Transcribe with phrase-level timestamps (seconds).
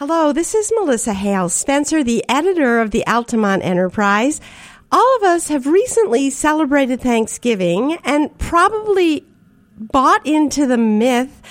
[0.00, 4.40] Hello, this is Melissa Hale Spencer, the editor of the Altamont Enterprise.
[4.90, 9.26] All of us have recently celebrated Thanksgiving and probably
[9.76, 11.42] bought into the myth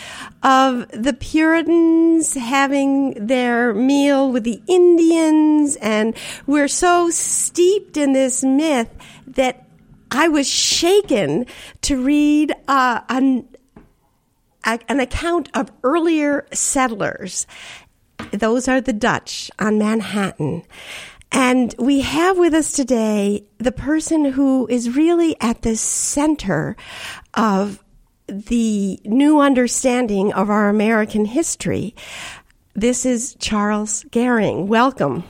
[0.42, 8.43] of the Puritans having their meal with the Indians, and we're so steeped in this
[8.43, 8.89] myth
[9.27, 9.68] that
[10.09, 11.45] I was shaken
[11.84, 13.47] to read uh, an,
[14.66, 17.45] an account of earlier settlers.
[18.32, 20.64] Those are the Dutch on Manhattan.
[21.32, 26.76] And we have with us today the person who is really at the center
[27.34, 27.84] of
[28.27, 31.96] the new understanding of our American history.
[32.74, 34.68] This is Charles Gehring.
[34.68, 35.24] Welcome.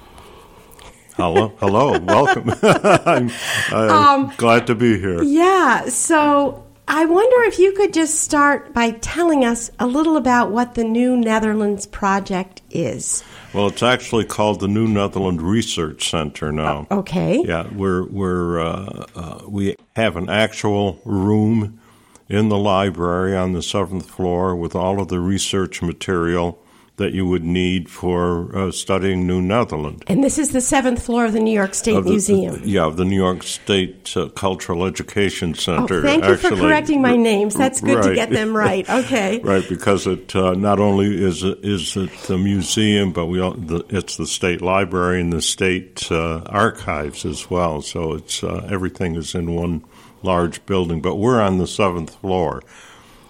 [1.16, 2.49] Hello, hello, welcome.
[2.61, 3.30] I'm,
[3.71, 5.21] I'm um, glad to be here.
[5.21, 10.49] Yeah, so I wonder if you could just start by telling us a little about
[10.49, 13.23] what the New Netherlands Project is.
[13.53, 16.88] Well, it's actually called the New Netherland Research Center now.
[16.89, 17.44] Uh, okay.
[17.45, 21.80] Yeah, we're we're uh, uh, we have an actual room
[22.28, 26.59] in the library on the seventh floor with all of the research material
[27.00, 30.03] that you would need for uh, studying New Netherland.
[30.08, 32.61] And this is the seventh floor of the New York State the, Museum.
[32.64, 36.00] Yeah, of the New York State uh, Cultural Education Center.
[36.00, 37.56] Oh, thank you for correcting my names.
[37.56, 38.09] That's good right.
[38.09, 38.88] to get them right.
[39.00, 39.39] Okay.
[39.39, 43.53] right, because it uh, not only is it, is it the museum, but we all,
[43.53, 47.81] the, it's the state library and the state uh, archives as well.
[47.81, 49.86] So it's uh, everything is in one
[50.22, 51.02] large building.
[51.02, 52.61] But we're on the seventh floor.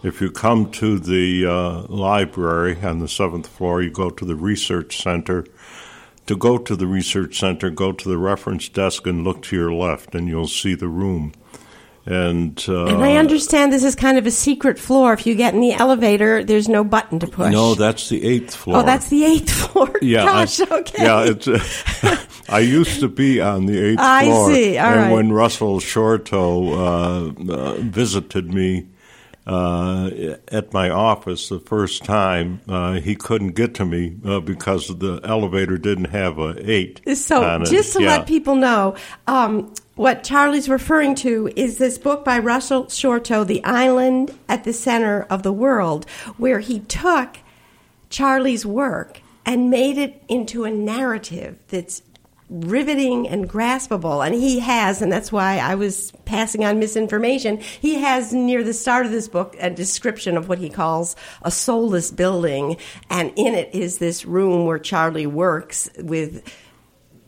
[0.02, 4.36] If you come to the uh, library on the seventh floor, you go to the
[4.36, 5.46] research center.
[6.28, 9.74] To go to the research center, go to the reference desk and look to your
[9.74, 11.34] left, and you'll see the room.
[12.06, 15.14] And, uh, and I understand this is kind of a secret floor.
[15.14, 17.52] If you get in the elevator, there's no button to push.
[17.52, 18.78] No, that's the eighth floor.
[18.78, 19.90] Oh, that's the eighth floor.
[20.02, 21.04] Yeah, Gosh, I, okay.
[21.04, 21.48] Yeah, it's.
[21.48, 22.18] Uh,
[22.50, 24.50] I used to be on the eighth I floor.
[24.50, 24.78] I see.
[24.78, 25.12] All and right.
[25.12, 28.88] when Russell Shorto uh, uh, visited me
[29.50, 34.88] uh, at my office the first time, uh, he couldn't get to me uh, because
[35.00, 37.02] the elevator didn't have a eight.
[37.16, 38.10] So, just to yeah.
[38.10, 38.96] let people know,
[39.26, 44.74] um, what Charlie's referring to is this book by Russell Shorto, "The Island at the
[44.74, 46.06] Center of the World,"
[46.38, 47.40] where he took
[48.12, 52.04] Charlie's work and made it into a narrative that's
[52.50, 54.26] riveting and graspable.
[54.26, 58.74] And he has, and that's why I was passing on misinformation, he has near the
[58.74, 62.78] start of this book a description of what he calls a soulless building.
[63.10, 66.44] And in it is this room where Charlie works with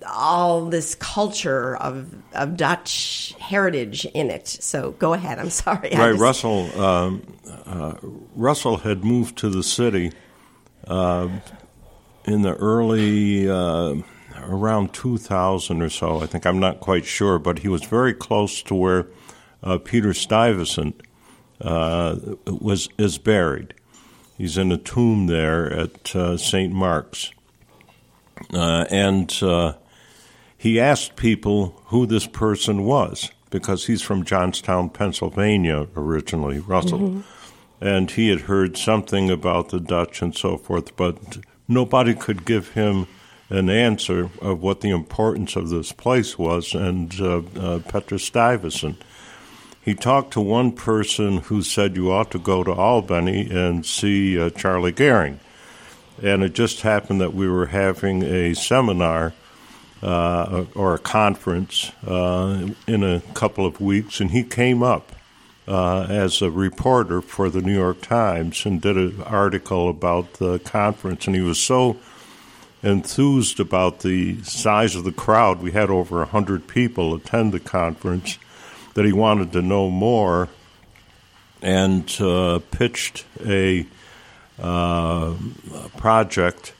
[0.08, 4.48] all this culture of, of Dutch heritage in it.
[4.48, 5.38] So go ahead.
[5.38, 5.92] I'm sorry.
[5.94, 6.22] Right, just...
[6.22, 6.82] Russell.
[6.82, 7.96] Um, uh,
[8.36, 10.12] Russell had moved to the city
[10.88, 11.30] uh,
[12.26, 13.96] in the early uh,
[14.48, 16.22] around 2000 or so.
[16.22, 19.08] I think I'm not quite sure, but he was very close to where
[19.64, 21.02] uh, Peter Stuyvesant
[21.60, 22.16] uh,
[22.46, 23.74] was is buried.
[24.38, 26.74] He's in a tomb there at uh, St.
[26.74, 27.32] Mark's,
[28.54, 29.74] uh, and uh,
[30.58, 37.00] he asked people who this person was because he's from Johnstown, Pennsylvania originally, Russell.
[37.00, 37.86] Mm-hmm.
[37.86, 42.70] And he had heard something about the Dutch and so forth, but nobody could give
[42.70, 43.08] him
[43.52, 49.04] an answer of what the importance of this place was, and uh, uh, Petter Stuyvesant.
[49.82, 54.40] He talked to one person who said you ought to go to Albany and see
[54.40, 55.40] uh, Charlie Gehring.
[56.24, 59.34] And it just happened that we were having a seminar
[60.02, 65.12] uh, or a conference uh, in a couple of weeks, and he came up
[65.68, 70.60] uh, as a reporter for the New York Times and did an article about the
[70.60, 71.28] conference.
[71.28, 71.98] And he was so
[72.84, 75.62] enthused about the size of the crowd.
[75.62, 78.38] We had over 100 people attend the conference
[78.94, 80.50] that he wanted to know more
[81.62, 83.86] and uh, pitched a
[84.60, 85.36] uh,
[85.98, 86.74] project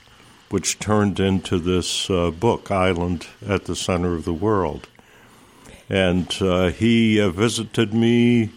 [0.50, 4.88] which turned into this uh, book, Island at the Center of the World.
[5.88, 8.50] And uh, he uh, visited me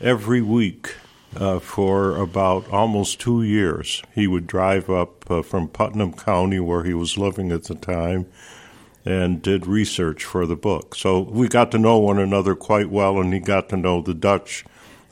[0.00, 0.94] every week
[1.36, 4.02] uh, for about almost two years.
[4.14, 8.26] He would drive up uh, from Putnam County, where he was living at the time,
[9.04, 10.94] and did research for the book.
[10.94, 14.14] So we got to know one another quite well, and he got to know the
[14.14, 14.64] Dutch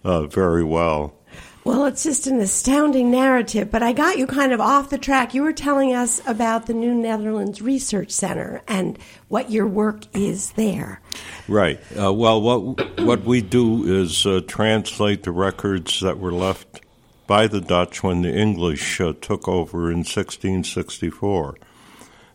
[0.05, 1.15] uh, very well.
[1.65, 5.33] Well, it's just an astounding narrative, but I got you kind of off the track.
[5.33, 8.99] You were telling us about the New Netherlands Research Center and
[9.29, 11.01] what your work is there.
[11.47, 11.81] Right.
[11.97, 16.81] Uh, well, what what we do is uh, translate the records that were left
[17.29, 21.57] by the Dutch when the English uh, took over in 1664.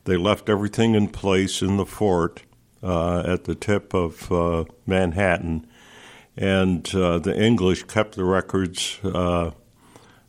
[0.05, 2.43] They left everything in place in the fort
[2.81, 5.66] uh, at the tip of uh, Manhattan,
[6.37, 9.51] and uh, the English kept the records uh,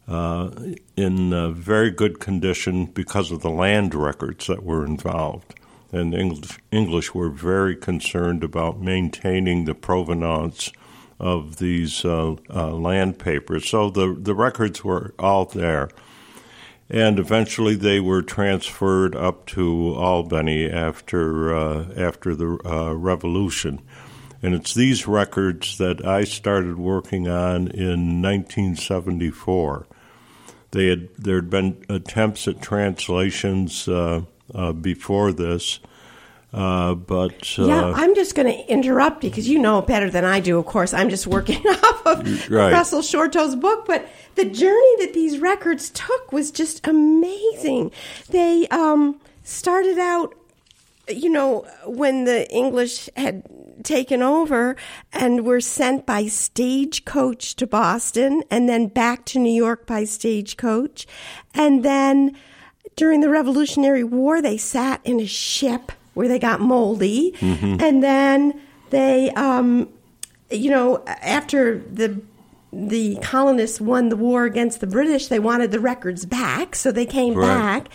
[0.09, 0.51] uh,
[0.97, 5.55] in very good condition because of the land records that were involved.
[5.93, 10.71] And English, English were very concerned about maintaining the provenance
[11.19, 13.69] of these uh, uh, land papers.
[13.69, 15.91] So the, the records were all there.
[16.91, 23.81] And eventually they were transferred up to Albany after, uh, after the uh, revolution.
[24.43, 29.87] And it's these records that I started working on in 1974.
[30.71, 34.23] They had, there had been attempts at translations uh,
[34.55, 35.81] uh, before this,
[36.53, 40.25] uh, but uh, yeah, I'm just going to interrupt you because you know better than
[40.25, 40.59] I do.
[40.59, 42.73] Of course, I'm just working off of right.
[42.73, 47.93] Russell Shorto's book, but the journey that these records took was just amazing.
[48.31, 50.35] They um, started out,
[51.09, 53.43] you know, when the English had
[53.83, 54.77] taken over
[55.13, 61.07] and were sent by stagecoach to Boston and then back to New York by stagecoach,
[61.55, 62.37] and then
[62.97, 67.81] during the Revolutionary War, they sat in a ship where they got moldy, mm-hmm.
[67.81, 68.61] and then
[68.91, 69.89] they, um,
[70.51, 72.21] you know, after the
[72.73, 77.07] the colonists won the war against the British, they wanted the records back, so they
[77.07, 77.47] came right.
[77.47, 77.89] back.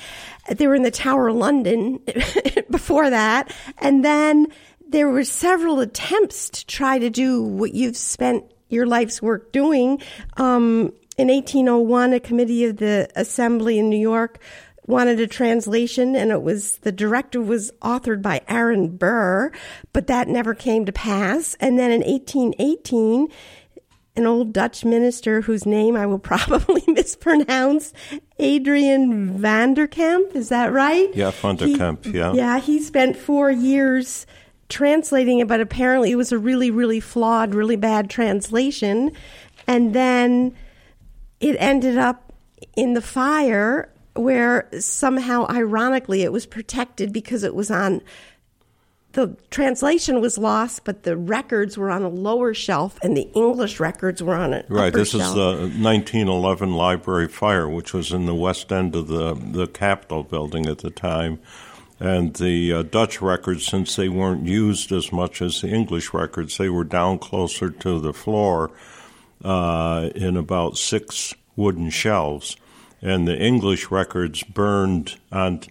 [0.50, 2.00] They were in the Tower of London
[2.69, 4.48] before that, and then
[4.88, 10.01] there were several attempts to try to do what you've spent your life's work doing.
[10.38, 14.40] Um, in 1801, a committee of the Assembly in New York
[14.86, 19.51] wanted a translation and it was the director was authored by Aaron Burr,
[19.94, 21.56] but that never came to pass.
[21.60, 23.30] And then in 1818,
[24.15, 27.94] an old Dutch minister whose name I will probably mispronounce,
[28.39, 31.13] Adrian Vanderkamp, is that right?
[31.15, 32.33] Yeah, Vanderkamp, he, yeah.
[32.33, 34.25] Yeah, he spent 4 years
[34.69, 39.12] translating it, but apparently it was a really really flawed, really bad translation.
[39.68, 40.56] And then
[41.39, 42.33] it ended up
[42.75, 48.01] in the fire where somehow, ironically, it was protected because it was on
[49.13, 53.80] the translation was lost, but the records were on a lower shelf, and the English
[53.80, 54.94] records were on a right.
[54.94, 55.24] This shelf.
[55.24, 60.24] is the 1911 library fire, which was in the west end of the the Capitol
[60.24, 61.39] building at the time,
[62.00, 66.57] and the uh, Dutch records, since they weren't used as much as the English records,
[66.57, 68.71] they were down closer to the floor
[69.44, 72.57] uh, in about six wooden shelves
[73.04, 75.62] and the English records burned on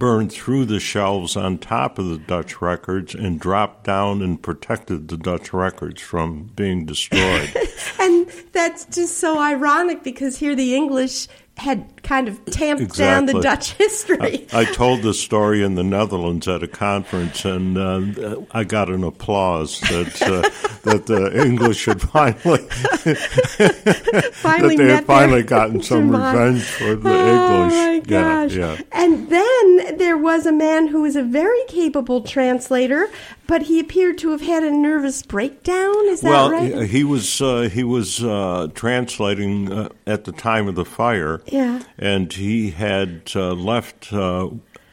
[0.00, 5.06] burned through the shelves on top of the Dutch records and dropped down and protected
[5.06, 7.54] the Dutch records from being destroyed.
[8.00, 11.28] and that's just so ironic because here the English
[11.60, 13.04] had kind of tamped exactly.
[13.04, 14.46] down the Dutch history.
[14.50, 18.88] I, I, told the story in the Netherlands at a conference, and uh, I got
[18.88, 20.40] an applause that uh,
[20.90, 22.58] that the English had finally
[24.32, 27.72] finally that they had finally gotten some revenge for the oh English.
[27.74, 28.54] My gosh.
[28.54, 28.82] Yeah, yeah.
[28.92, 33.10] And then there was a man who was a very capable translator,
[33.46, 35.94] but he appeared to have had a nervous breakdown.
[36.06, 36.72] Is that well, right?
[36.72, 41.42] Well, he was uh, he was uh, translating uh, at the time of the fire.
[41.50, 41.82] Yeah.
[41.98, 44.50] And he had uh, left uh,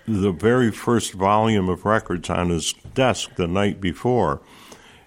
[0.08, 4.42] the very first volume of records on his desk the night before.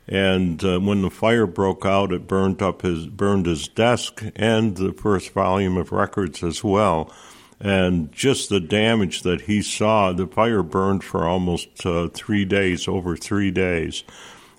[0.09, 4.77] And uh, when the fire broke out, it burned up his burned his desk and
[4.77, 7.13] the first volume of records as well
[7.61, 10.13] and just the damage that he saw.
[10.13, 14.03] The fire burned for almost uh, three days, over three days,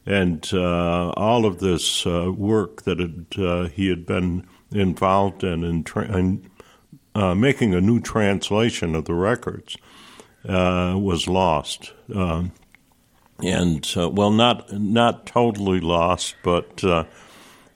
[0.05, 2.99] and uh, all of this uh, work that
[3.37, 6.49] uh, he had been involved in in, tra- in
[7.15, 9.77] uh, making a new translation of the records
[10.47, 11.93] uh, was lost.
[12.13, 12.51] Um,
[13.43, 16.83] and well, not not totally lost, but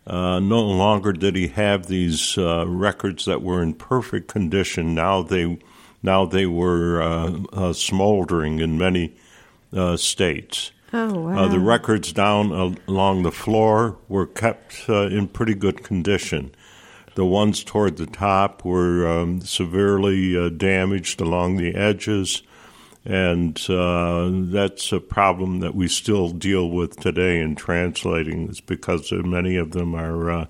[0.07, 4.93] uh, no longer did he have these uh, records that were in perfect condition.
[4.93, 5.57] Now they,
[6.03, 9.15] now they were uh, uh smoldering in many
[9.73, 10.71] uh, states.
[10.93, 11.47] Oh wow!
[11.47, 16.51] the records down along the floor were kept in pretty good condition.
[17.15, 22.43] The ones toward the top were um, severely damaged along the edges
[23.05, 29.11] and uh, that's a problem that we still deal with today in translating, is because
[29.11, 30.45] many of them are uh,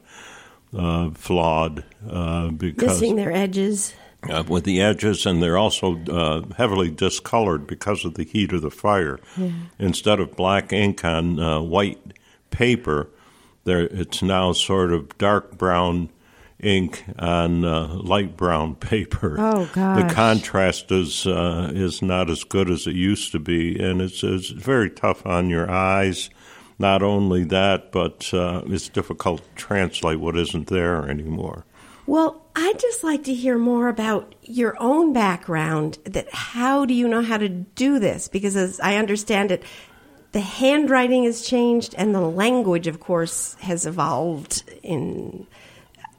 [0.76, 1.84] uh, flawed.
[2.10, 3.94] Uh, because, Missing their edges.
[4.30, 8.62] Uh, with the edges, and they're also uh, heavily discolored because of the heat of
[8.62, 9.20] the fire.
[9.36, 9.52] Yeah.
[9.78, 11.38] Instead of black ink on
[11.70, 12.00] white
[12.52, 13.10] paper,
[13.66, 16.10] there it's now sort of dark brown
[16.66, 19.36] ink on uh, light brown paper.
[19.40, 20.02] Oh, gosh.
[20.02, 24.24] The contrast is uh, is not as good as it used to be, and it's,
[24.24, 26.30] it's very tough on your eyes.
[26.78, 31.66] Not only that, but uh, it's difficult to translate what isn't there anymore.
[32.06, 35.98] Well, I'd just like to hear more about your own background.
[36.04, 38.28] That how do you know how to do this?
[38.28, 39.64] Because as I understand it,
[40.34, 45.48] the handwriting has changed, and the language, of course, has evolved in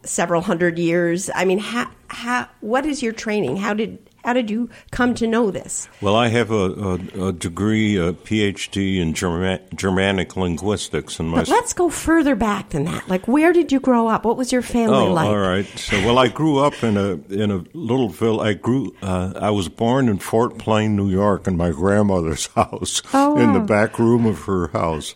[0.06, 1.30] several hundred years.
[1.34, 3.56] I mean, how, how, what is your training?
[3.56, 5.88] How did how did you come to know this?
[6.00, 11.38] Well, I have a, a, a degree, a PhD in German, Germanic linguistics, and my.
[11.38, 13.08] But let's go further back than that.
[13.08, 14.24] Like, where did you grow up?
[14.24, 15.28] What was your family oh, like?
[15.28, 15.66] all right.
[15.78, 18.48] So, well, I grew up in a in a little village.
[18.48, 18.96] I grew.
[19.00, 23.52] Uh, I was born in Fort Plain, New York, in my grandmother's house, Oh, in
[23.52, 25.14] the back room of her house.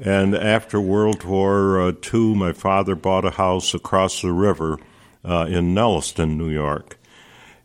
[0.00, 4.78] And after World War uh, II, my father bought a house across the river
[5.24, 6.98] uh, in Nelliston, New York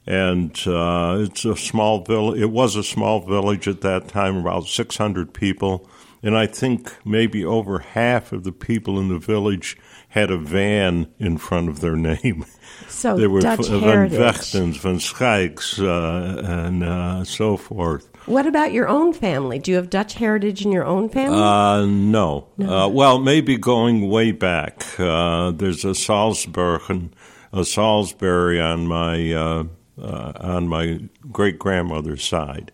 [0.06, 2.42] and uh, it's a small village.
[2.42, 5.90] It was a small village at that time, about 600 people,
[6.22, 9.78] and I think maybe over half of the people in the village
[10.10, 12.46] had a van in front of their name.
[12.88, 14.10] So they were Dutch Van.
[14.10, 18.10] Vechtens, Van Schijks, uh, and uh, so forth.
[18.26, 19.60] What about your own family?
[19.60, 21.42] Do you have Dutch heritage in your own family?
[21.42, 22.48] Uh, no.
[22.60, 24.86] Uh, well, maybe going way back.
[24.98, 27.14] Uh, there's a Salzburg,
[27.52, 29.64] a Salisbury on my uh,
[30.02, 31.02] uh, on my
[31.32, 32.72] great grandmother's side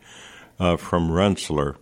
[0.60, 1.76] uh, from Rensselaer,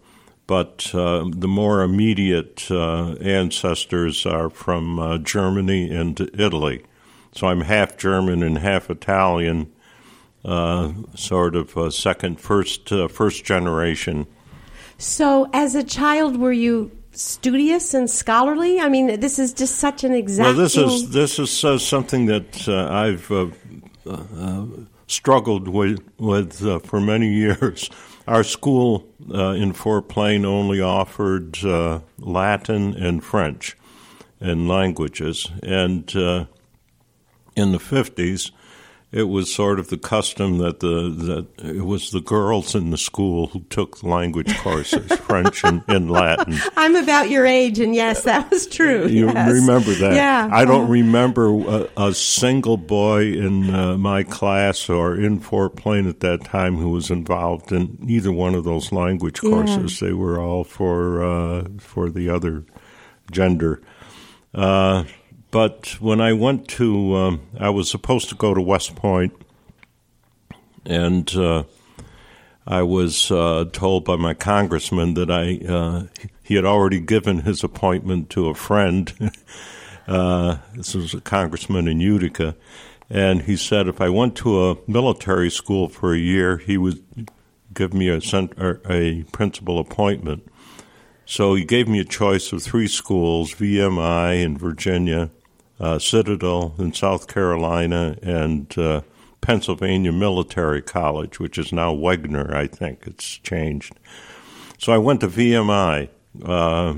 [0.47, 6.83] but uh, the more immediate uh, ancestors are from uh, Germany and Italy.
[7.33, 9.71] So I'm half German and half Italian,
[11.15, 14.25] sort of uh, second, first, uh, first generation.
[14.97, 18.79] so, as a child, were you studious and scholarly?
[18.79, 20.55] I mean, this is just such an exacting.
[20.55, 23.47] Well, this is this is uh, something that uh, I've uh,
[24.09, 24.65] uh,
[25.07, 27.89] struggled with with uh, for many years.
[28.27, 33.77] Our school uh, in Fort Plain only offered uh, Latin and French
[34.39, 36.45] and languages, and uh,
[37.55, 38.51] in the fifties.
[39.09, 42.97] It was sort of the custom that the that it was the girls in the
[42.97, 46.57] school who took language courses, French and, and Latin.
[46.75, 49.07] I'm about your age, and yes, that was true.
[49.07, 49.49] You yes.
[49.53, 50.13] remember that?
[50.13, 50.49] Yeah.
[50.51, 56.07] I don't remember a, a single boy in uh, my class or in Fort Plain
[56.09, 59.51] at that time who was involved in either one of those language Yeah.
[59.51, 60.01] courses.
[60.01, 62.65] They were all for uh, for the other
[63.31, 63.81] gender.
[64.53, 65.05] Uh,
[65.51, 69.33] but when I went to, um, I was supposed to go to West Point,
[70.85, 71.63] and uh,
[72.65, 76.07] I was uh, told by my congressman that I uh,
[76.43, 79.13] he had already given his appointment to a friend.
[80.07, 82.55] uh, this was a congressman in Utica,
[83.09, 87.03] and he said if I went to a military school for a year, he would
[87.73, 88.19] give me a
[88.89, 90.45] a principal appointment.
[91.25, 95.29] So he gave me a choice of three schools: VMI in Virginia,
[95.79, 99.01] uh, Citadel in South Carolina, and uh,
[99.41, 102.55] Pennsylvania Military College, which is now Widener.
[102.55, 103.93] I think it's changed.
[104.79, 106.09] So I went to VMI.
[106.43, 106.95] Uh,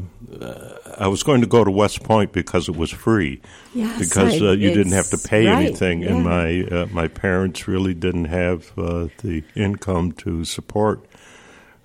[0.97, 3.41] I was going to go to West Point because it was free,
[3.73, 6.09] Yes, because I- uh, you didn't have to pay right, anything, yeah.
[6.09, 11.05] and my uh, my parents really didn't have uh, the income to support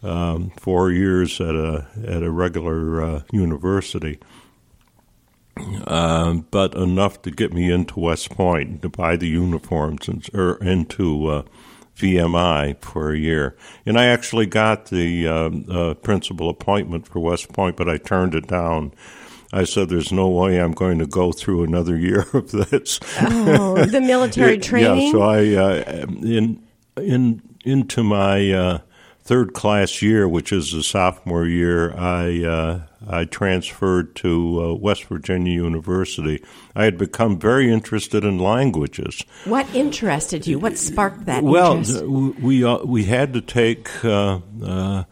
[0.02, 4.18] um, four years at a at a regular uh, university,
[5.87, 10.56] um, but enough to get me into West Point to buy the uniforms and or
[10.62, 11.42] into uh,
[11.96, 13.56] VMI for a year.
[13.87, 18.34] And I actually got the um, uh, principal appointment for West Point, but I turned
[18.34, 18.92] it down.
[19.52, 23.84] I said, "There's no way I'm going to go through another year of this." Oh,
[23.84, 25.06] the military training.
[25.06, 26.62] Yeah, so I uh, in
[26.96, 28.78] in into my uh,
[29.23, 35.04] third class year, which is the sophomore year, I uh, I transferred to uh, West
[35.04, 36.42] Virginia University.
[36.75, 39.23] I had become very interested in languages.
[39.44, 40.58] what interested you?
[40.58, 42.04] What sparked that Well, interest?
[42.04, 45.04] we uh, we had to take uh, uh,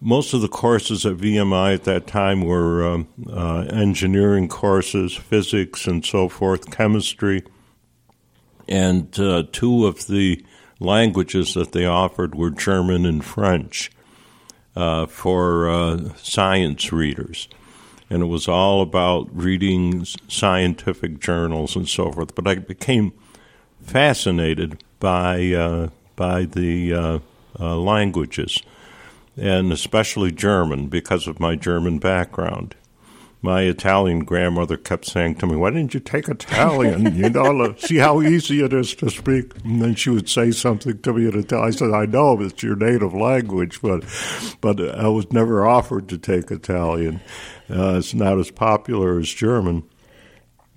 [0.00, 5.86] most of the courses at VMI at that time were um, uh, engineering courses, physics,
[5.86, 7.42] and so forth, chemistry,
[8.68, 10.44] and uh, two of the
[10.78, 13.90] languages that they offered were German and French
[14.76, 17.48] uh, for uh, science readers.
[18.08, 22.34] And it was all about reading scientific journals and so forth.
[22.34, 23.12] But I became
[23.82, 27.18] fascinated by uh, by the uh,
[27.58, 28.62] uh, languages,
[29.36, 32.74] and especially German because of my German background.
[33.42, 37.14] My Italian grandmother kept saying to me, "Why didn't you take Italian?
[37.16, 40.98] You know, see how easy it is to speak." And then she would say something
[40.98, 41.68] to me in Italian.
[41.68, 44.04] I said, "I know it's your native language, but
[44.60, 47.20] but I was never offered to take Italian.
[47.70, 49.84] Uh, it's not as popular as German."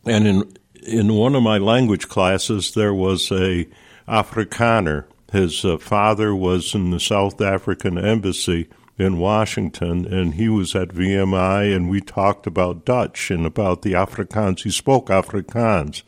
[0.06, 0.44] And in
[0.84, 3.68] in one of my language classes, there was a
[4.08, 5.06] Afrikaner.
[5.32, 8.68] His uh, father was in the South African embassy
[9.00, 13.94] in Washington, and he was at VMI, and we talked about Dutch and about the
[13.94, 14.63] Afrikaans.
[14.63, 16.03] He spoke Afrikaans,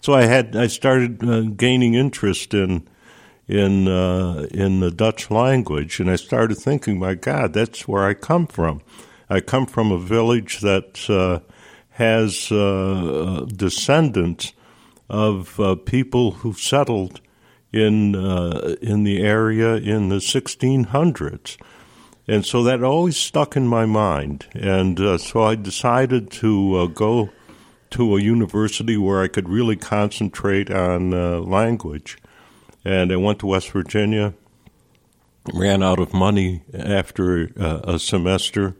[0.00, 2.88] so I had I started uh, gaining interest in
[3.48, 8.14] in uh, in the Dutch language, and I started thinking, my God, that's where I
[8.14, 8.80] come from.
[9.28, 11.40] I come from a village that uh,
[11.90, 14.52] has uh, descendants
[15.08, 17.20] of uh, people who settled
[17.72, 21.56] in uh, in the area in the 1600s
[22.30, 24.46] and so that always stuck in my mind.
[24.54, 27.30] And uh, so I decided to uh, go
[27.90, 32.18] to a university where I could really concentrate on uh, language.
[32.84, 34.34] And I went to West Virginia,
[35.52, 38.76] ran out of money after uh, a semester,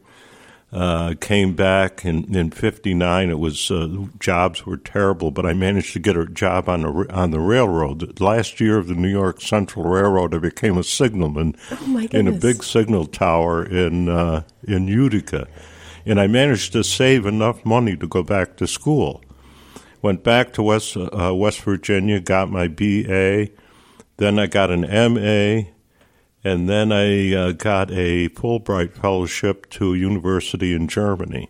[0.73, 3.29] uh, came back in, in 59.
[3.29, 7.13] It was, uh, jobs were terrible, but I managed to get a job on the,
[7.13, 7.99] on the railroad.
[7.99, 12.27] The last year of the New York Central Railroad, I became a signalman oh in
[12.27, 15.47] a big signal tower in, uh, in Utica.
[16.05, 19.21] And I managed to save enough money to go back to school.
[20.01, 23.49] Went back to West, uh, West Virginia, got my BA.
[24.17, 25.69] Then I got an MA
[26.43, 31.49] and then I uh, got a Fulbright fellowship to a university in Germany,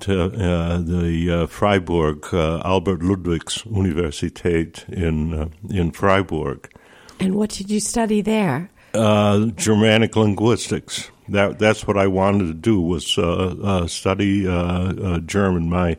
[0.00, 6.70] to uh, the uh, Freiburg uh, Albert Ludwigs Universität in uh, in Freiburg.
[7.20, 8.70] And what did you study there?
[8.94, 11.10] Uh, Germanic linguistics.
[11.28, 13.18] That that's what I wanted to do was
[13.92, 14.44] study
[15.26, 15.68] German.
[15.68, 15.96] My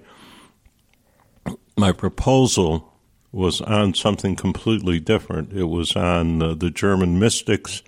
[1.77, 2.88] my proposal
[3.31, 5.53] was on something completely different.
[5.53, 7.83] It was on the German mystics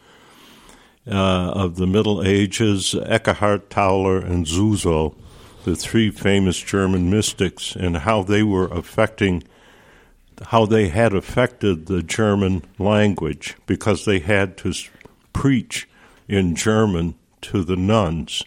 [1.08, 5.16] uh, of the Middle Ages, Eckhart Tauler and Suso,
[5.64, 9.44] the three famous German mystics, and how they were affecting,
[10.44, 14.74] how they had affected the German language because they had to
[15.34, 15.88] preach
[16.28, 18.44] in German to the nuns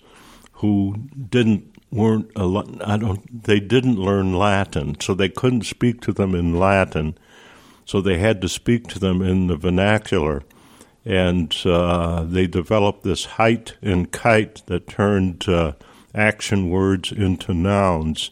[0.53, 0.97] who
[1.29, 6.59] didn't weren't I don't they didn't learn Latin, so they couldn't speak to them in
[6.59, 7.17] Latin,
[7.85, 10.43] so they had to speak to them in the vernacular
[11.05, 15.73] and uh, they developed this heit and keit that turned uh,
[16.15, 18.31] action words into nouns.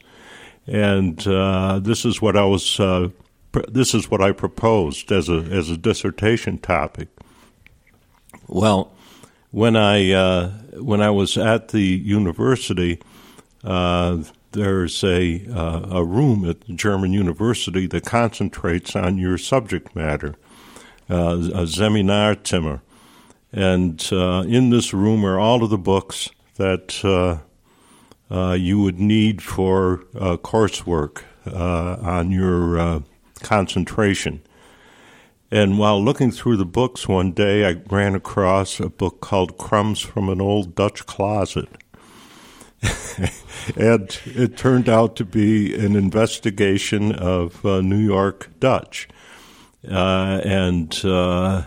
[0.67, 2.81] And uh, this is what I was.
[2.81, 3.11] Uh,
[3.51, 7.09] pr- this is what I proposed as a as a dissertation topic.
[8.47, 8.93] Well,
[9.51, 13.01] when I uh, when I was at the university,
[13.65, 14.23] uh,
[14.53, 15.47] there's a
[15.91, 20.37] a room at the German university that concentrates on your subject matter
[21.13, 22.81] uh, a Seminarzimmer.
[23.53, 27.39] And uh, in this room are all of the books that uh,
[28.35, 33.03] uh you would need for uh, coursework uh, on your
[33.43, 34.43] concentration.
[35.51, 40.01] And while looking through the books one day, I ran across a book called Crumbs
[40.01, 41.69] from an Old Dutch Closet.
[43.77, 49.09] and it turned out to be an investigation of New York Dutch.
[49.89, 51.65] Uh, and uh,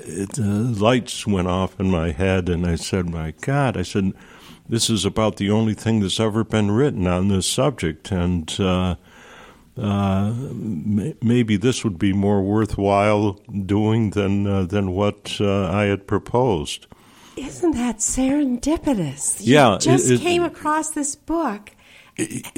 [0.00, 4.12] it, uh, lights went off in my head, and I said, "My God!" I said,
[4.68, 8.96] "This is about the only thing that's ever been written on this subject, and." Uh,
[9.80, 16.08] uh, maybe this would be more worthwhile doing than uh, than what uh, I had
[16.08, 16.88] proposed.
[17.38, 19.44] Isn't that serendipitous?
[19.44, 21.70] You yeah, just it, it, came across this book,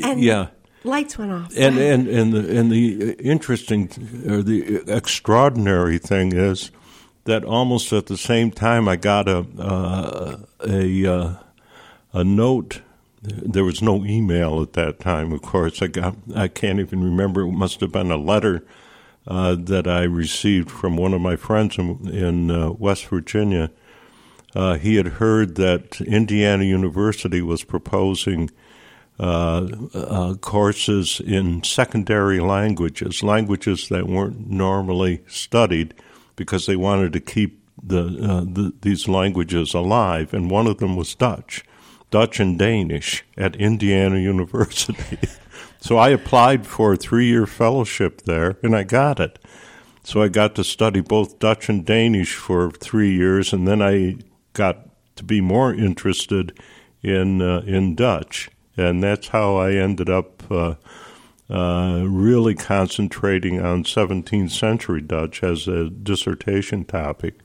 [0.03, 0.49] and yeah,
[0.85, 1.57] lights went off.
[1.57, 3.91] And and and the and the interesting
[4.29, 6.71] or the extraordinary thing is
[7.25, 11.35] that almost at the same time I got a uh, a uh,
[12.13, 12.83] a note.
[13.23, 15.83] There was no email at that time, of course.
[15.83, 17.43] I got I can't even remember.
[17.43, 18.65] It must have been a letter
[19.27, 23.71] uh, that I received from one of my friends in, in uh, West Virginia.
[24.55, 28.51] Uh, he had heard that Indiana University was proposing
[29.19, 35.95] uh, uh, courses in secondary languages, languages that weren't normally studied,
[36.37, 40.97] because they wanted to keep the, uh, the, these languages alive, and one of them
[40.97, 41.63] was Dutch,
[42.11, 45.19] Dutch and Danish at Indiana University.
[45.81, 49.39] so I applied for a three-year fellowship there, and I got it.
[50.03, 54.17] So I got to study both Dutch and Danish for three years, and then I
[54.53, 56.59] got to be more interested
[57.03, 60.75] in uh, in Dutch and that's how I ended up uh,
[61.51, 67.39] uh, really concentrating on 17th century Dutch as a dissertation topic.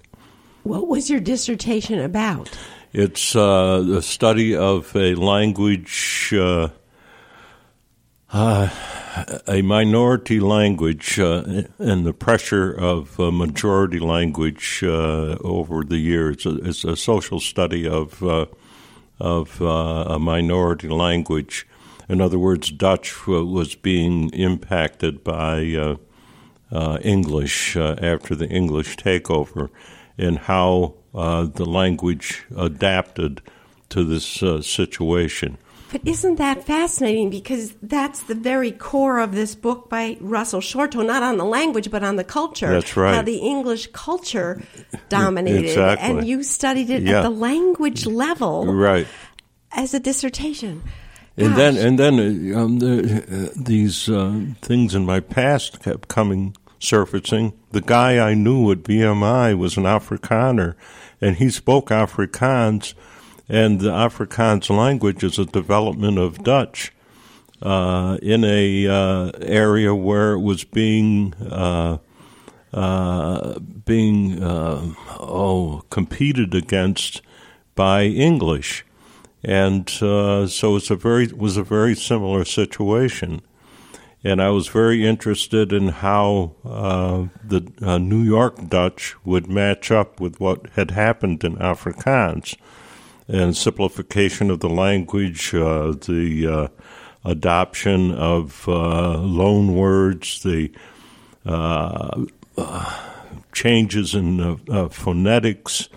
[0.63, 2.57] What was your dissertation about?
[2.93, 6.33] It's uh, the study of a language,
[8.31, 8.69] uh,
[9.15, 15.97] uh, a minority language, uh, and the pressure of a majority language uh, over the
[15.97, 16.45] years.
[16.45, 18.45] It's a social study of uh,
[19.19, 21.65] of a minority language.
[22.09, 25.97] In other words, Dutch was being impacted by
[27.01, 29.69] English after the English takeover,
[30.17, 33.41] and how uh, the language adapted
[33.87, 35.57] to this uh, situation.
[35.95, 37.29] But isn't that fascinating?
[37.29, 41.89] Because that's the very core of this book by Russell Shorto, not on the language,
[41.89, 42.69] but on the culture.
[42.69, 43.15] That's right.
[43.15, 44.61] How the English culture
[45.07, 45.69] dominated.
[45.69, 46.09] Exactly.
[46.09, 47.19] And you studied it Yeah.
[47.19, 49.07] at the language level Right.
[49.71, 50.83] as a dissertation.
[51.37, 52.19] And then, and then,
[52.53, 57.53] uh, um, the, uh, these uh, things in my past kept coming surfacing.
[57.71, 60.75] The guy I knew at VMI was an Afrikaner,
[61.21, 62.95] and he spoke Afrikaans,
[63.47, 66.91] and the Afrikaans language is a development of Dutch
[67.61, 71.97] uh, in a uh, area where it was being uh,
[72.73, 77.21] uh, being uh, oh competed against
[77.75, 78.85] by English,
[79.43, 83.41] and so it's a very was a very similar situation.
[84.25, 89.91] And I was very interested in how uh, the uh, New York Dutch would match
[89.91, 92.55] up with what had happened in Afrikaans,
[93.27, 96.67] and simplification of the language, uh, the uh,
[97.29, 100.71] adoption of uh, loan words, the
[101.45, 102.25] uh,
[103.53, 105.89] changes in uh, uh, phonetics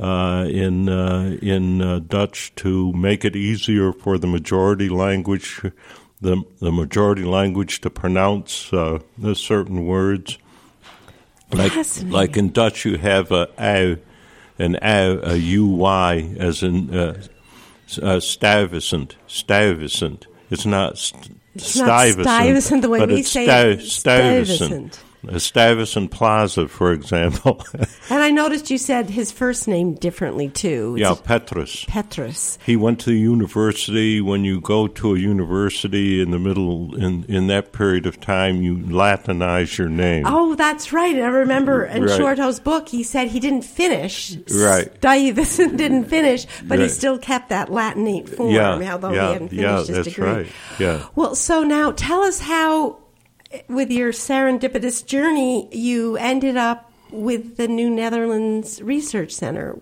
[0.00, 5.60] uh, in uh, in uh, Dutch to make it easier for the majority language,
[6.20, 8.98] the the majority language to pronounce uh,
[9.34, 10.38] certain words.
[11.52, 11.72] Like
[12.04, 13.96] like in Dutch, you have a au,
[14.58, 17.22] an au, a uy, as in uh,
[18.02, 19.16] uh, Stuyvesant.
[19.26, 20.26] Stuyvesant.
[20.50, 23.86] It's not st- It's not Stuyvesant the way but we it's say Stu- it.
[23.86, 24.58] Stuyvesant.
[24.94, 25.04] Stuyvesant.
[25.38, 27.64] Stuyvesant Plaza, for example.
[28.10, 30.96] And I noticed you said his first name differently too.
[30.98, 31.84] yeah, Petrus.
[31.86, 32.58] Petrus.
[32.66, 34.20] He went to the university.
[34.20, 38.62] When you go to a university in the middle, in, in that period of time,
[38.62, 40.24] you Latinize your name.
[40.26, 41.14] Oh, that's right.
[41.16, 42.16] I remember in Right.
[42.18, 44.36] Shorto's book, he said he didn't finish.
[44.54, 44.92] Right.
[44.96, 49.48] Stuyvesant didn't finish, but he still kept that Latinate form, yeah, although yeah, he hadn't
[49.48, 50.28] finished yeah, his that's degree.
[50.28, 50.46] right.
[50.78, 51.06] Yeah.
[51.14, 52.98] Well, so now tell us how,
[53.68, 59.78] with your serendipitous journey, you ended up with the New Netherlands Research Center.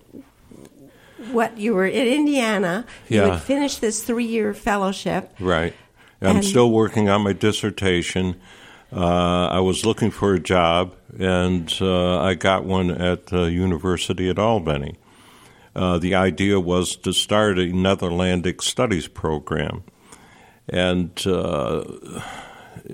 [1.32, 3.34] What you were in Indiana, you Yeah.
[3.34, 5.34] had finished this three-year fellowship.
[5.38, 5.74] Right.
[6.22, 8.36] I'm still working on my dissertation.
[8.92, 14.28] Uh, I was looking for a job, and uh, I got one at the University
[14.28, 14.96] at Albany.
[15.76, 19.84] Uh, the idea was to start a Netherlandic studies program.
[20.68, 21.84] And uh,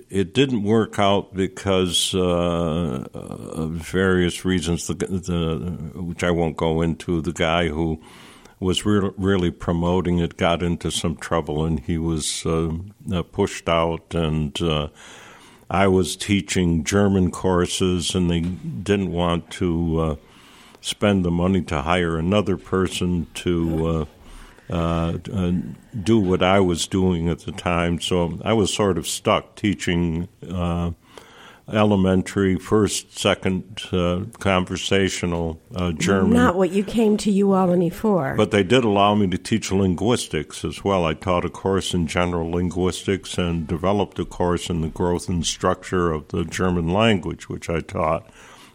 [0.09, 6.83] it didn't work out because uh, of various reasons, the, the, which I won't go
[6.83, 7.21] into.
[7.21, 8.01] The guy who
[8.61, 12.73] was re- really promoting it got into some trouble, and he was uh,
[13.13, 14.15] uh, pushed out.
[14.15, 14.89] And uh,
[15.71, 20.17] I was teaching German courses, and they didn't want to uh,
[20.81, 24.09] spend the money to hire another person to.
[24.69, 25.53] Uh, uh,
[26.03, 28.01] do what I was doing at the time.
[28.01, 30.91] So I was sort of stuck teaching uh,
[31.73, 36.33] elementary, first, second uh, conversational uh, German.
[36.33, 38.35] Not what you came to UAlbany for.
[38.37, 41.05] But they did allow me to teach linguistics as well.
[41.05, 45.45] I taught a course in general linguistics and developed a course in the growth and
[45.45, 48.29] structure of the German language, which I taught.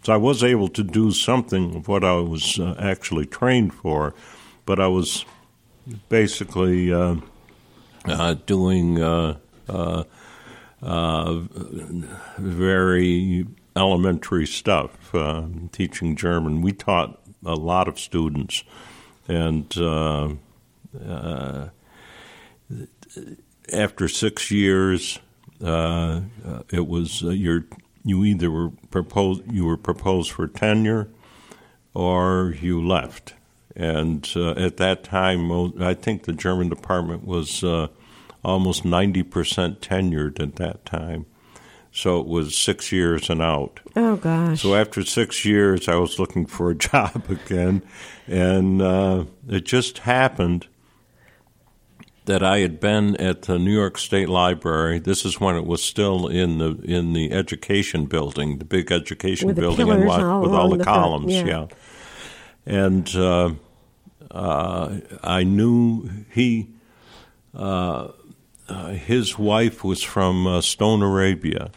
[0.04, 4.14] So I was able to do something of what I was uh, actually trained for,
[4.66, 5.26] but I was
[6.10, 7.16] basically uh,
[8.06, 9.38] uh, doing uh,
[9.70, 10.04] uh,
[10.82, 11.40] uh,
[12.38, 16.62] very elementary stuff, uh, teaching German.
[16.62, 18.64] We taught a lot of students,
[19.28, 19.72] and
[23.72, 25.20] after six years,
[25.60, 27.66] it was your
[28.04, 31.08] you either were proposed you were proposed for tenure
[31.94, 33.36] or you left.
[33.76, 37.88] And uh, at that time, I think the German department was uh,
[38.44, 39.24] almost 90%
[39.80, 41.26] tenured at that time.
[41.94, 43.82] So it was six years and out.
[43.98, 44.62] oh gosh.
[44.62, 47.82] So after six years, I was looking for a job again,
[48.28, 50.68] and uh, it just happened
[52.26, 55.00] that I had been at the New York State Library.
[55.00, 59.48] This is when it was still in the in the education building, the big education
[59.48, 61.34] With building, wa- all with all along the, the front, columns.
[61.34, 61.46] yeah.
[61.46, 61.68] yeah.
[62.66, 63.54] And uh,
[64.30, 66.68] uh, I knew he.
[67.54, 68.10] Uh,
[68.70, 71.72] uh, his wife was from uh, Stone Arabia,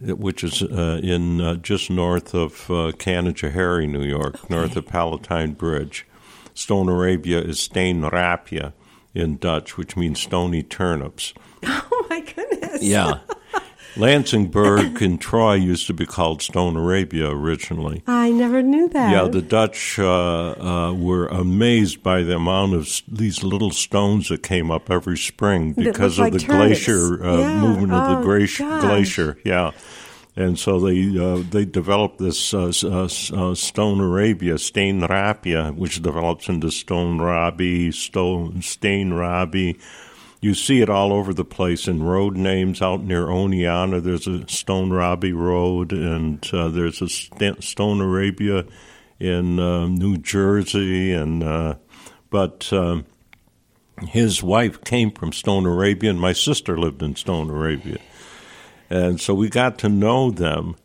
[0.00, 5.54] which is uh, in uh, just north of uh, Canajoharie, New York, north of Palatine
[5.54, 6.06] Bridge.
[6.54, 8.72] Stone Arabia is Steenrapia
[9.14, 11.34] in Dutch, which means stony turnips.
[11.90, 12.82] Oh my goodness.
[12.82, 13.18] Yeah.
[13.96, 18.02] Lansingburgh and Troy used to be called Stone Arabia originally.
[18.06, 19.10] I never knew that.
[19.10, 24.28] Yeah, the Dutch uh, uh, were amazed by the amount of s- these little stones
[24.28, 26.84] that came up every spring because of the like turnips.
[26.86, 27.60] glacier uh, Yeah.
[27.60, 28.64] movement of the Oh, glacier.
[28.64, 28.82] gosh.
[28.82, 29.38] glacier.
[29.44, 29.70] Yeah,
[30.36, 36.48] and so they uh, they developed this uh, uh, uh, Stone Arabia, Steenrapia, which develops
[36.48, 39.78] into Stone Rabi, Stone Stain Rabi.
[40.40, 44.00] You see it all over the place in road names out near Oneonta.
[44.00, 48.64] There's a Stone Robbie Road, and uh, there's a St- Stone Arabia
[49.18, 51.12] in uh, New Jersey.
[51.12, 51.74] And uh,
[52.30, 53.06] but um,
[54.06, 57.98] his wife came from Stone Arabia, and my sister lived in Stone Arabia,
[58.88, 60.76] and so we got to know them.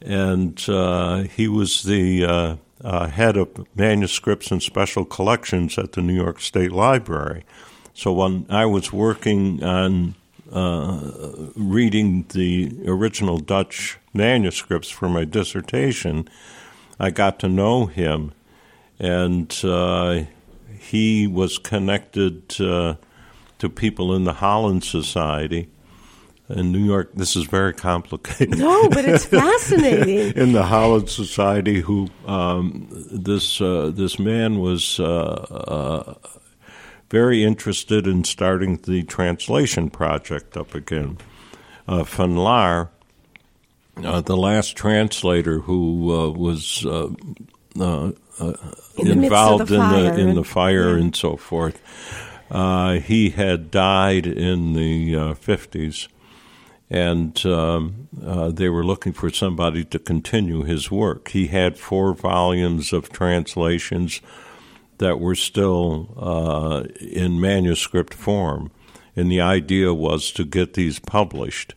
[0.00, 6.00] And uh, he was the uh, uh, head of manuscripts and special collections at the
[6.00, 7.44] New York State Library.
[7.98, 10.14] So when I was working on
[10.52, 11.10] uh,
[11.56, 16.28] reading the original Dutch manuscripts for my dissertation,
[17.00, 18.34] I got to know him,
[19.00, 20.20] and uh,
[20.78, 22.94] he was connected uh,
[23.58, 25.68] to people in the Holland Society.
[26.48, 30.36] In New York, this is very complicated No, but it's fascinating.
[30.40, 36.14] in the Holland Society who um, this uh, this man was uh, uh,
[37.10, 41.18] very interested in starting the translation project up again.
[41.86, 42.90] Uh, Van Laer,
[44.04, 47.08] uh, the last translator who uh, was uh,
[47.78, 48.52] uh, uh,
[48.98, 51.02] In the involved in the in the fire yeah.
[51.02, 51.80] and so forth.
[52.50, 56.08] Uh, he had died in the fifties,
[56.88, 61.28] and um, uh, they were looking for somebody to continue his work.
[61.28, 64.20] He had four volumes of translations
[64.98, 68.70] that were still uh, in manuscript form,
[69.16, 71.74] and the idea was to get these published.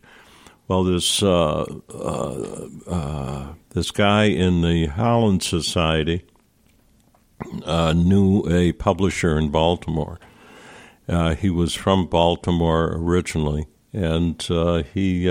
[0.67, 6.23] Well, this uh, uh, uh, this guy in the Holland Society
[7.65, 10.17] uh, knew a publisher in Baltimore.
[11.09, 14.41] Uh, he was from Baltimore originally, and
[14.93, 15.27] he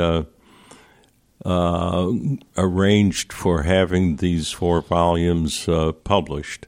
[2.58, 5.66] arranged for having these four volumes
[6.04, 6.66] published.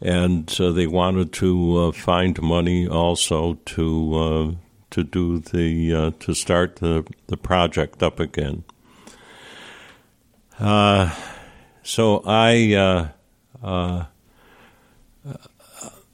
[0.00, 4.52] And uh, they wanted to uh, find money also to uh,
[4.90, 8.64] to do the to start the, the project up again.
[10.58, 13.08] So I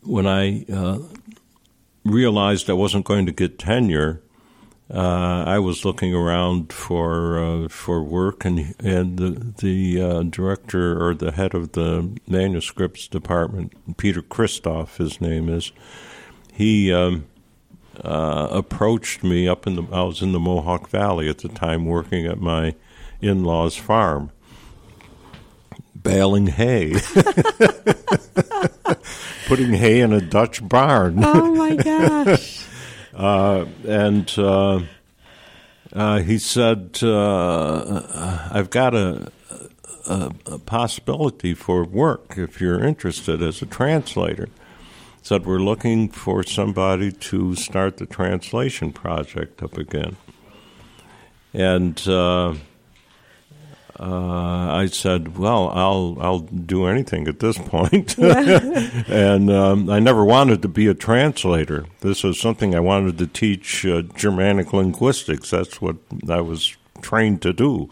[0.03, 0.66] when I
[2.05, 4.23] realized I wasn't going to get tenure,
[4.92, 11.02] uh, I was looking around for uh, for work, and and the the uh, director
[11.02, 15.72] or the head of the manuscripts department, Peter Christoph, his name is,
[16.52, 17.24] he um,
[18.05, 19.85] uh, approached me up in the.
[19.90, 22.74] I was in the Mohawk Valley at the time, working at my
[23.22, 24.31] in-laws' farm,
[25.96, 26.92] baling hay,
[29.46, 31.24] putting hay in a Dutch barn.
[31.24, 32.62] Oh my gosh.
[33.22, 34.80] Uh, and uh,
[35.92, 39.30] uh, he said, "I've got a,
[40.08, 44.48] a, a possibility for work if you're interested as a translator."
[45.22, 50.16] Said we're looking for somebody to start the translation project up again,
[51.54, 52.02] and
[54.02, 60.24] uh, I said, "Well, I'll I'll do anything at this point." and um, I never
[60.24, 61.86] wanted to be a translator.
[62.00, 65.50] This was something I wanted to teach uh, Germanic linguistics.
[65.50, 65.96] That's what
[66.28, 67.88] I was trained to do.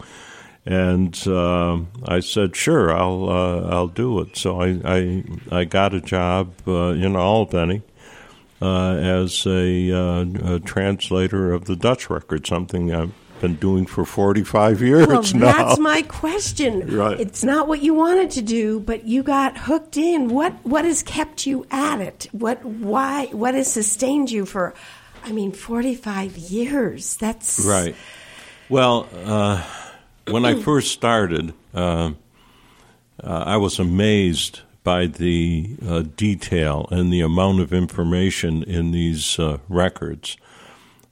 [0.65, 5.93] And uh, I said, "Sure, I'll uh, I'll do it." So I I, I got
[5.93, 7.83] a job uh, in Albany.
[8.63, 13.11] Uh, as a, uh, a translator of the Dutch record, something I've
[13.41, 15.51] been doing for 45 years Well, now.
[15.51, 16.95] that's my question.
[16.95, 17.19] Right.
[17.19, 20.29] It's not what you wanted to do, but you got hooked in.
[20.29, 22.27] What what has kept you at it?
[22.31, 24.73] What why what has sustained you for
[25.25, 27.17] I mean 45 years.
[27.17, 27.95] That's Right.
[28.69, 29.63] Well, uh,
[30.29, 32.11] when I first started, uh,
[33.21, 39.37] uh, I was amazed by the uh, detail and the amount of information in these
[39.37, 40.37] uh, records.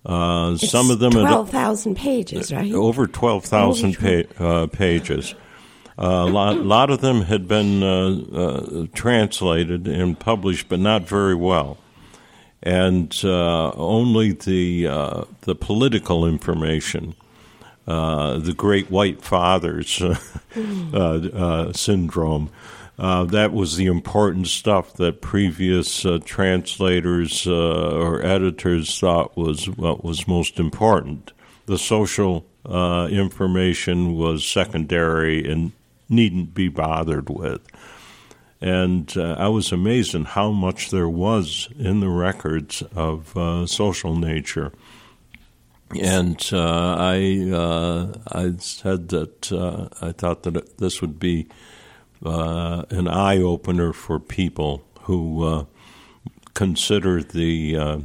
[0.06, 2.74] Uh, some of them twelve thousand pages, right?
[2.74, 5.36] Over twelve thousand pa- uh, pages.
[5.98, 11.36] Uh, a lot, lot of them had been uh, translated and published, but not very
[11.36, 11.78] well
[12.62, 17.16] and uh, only the uh, the political information,
[17.88, 20.00] uh, the Great White Fathers
[20.54, 21.76] mm.
[21.76, 22.50] syndrome.
[23.00, 30.60] That was the important stuff that previous translators or editors thought was what was most
[30.60, 31.32] important.
[31.66, 32.46] The social
[33.10, 35.72] information was secondary and
[36.10, 37.62] needn't be bothered with.
[38.62, 43.66] And uh, I was amazed at how much there was in the records of uh,
[43.66, 44.74] social nature.
[46.00, 51.48] And uh, I uh, I said that uh, I thought that this would be
[52.26, 55.68] uh, an eye opener for people who
[56.54, 58.04] consider the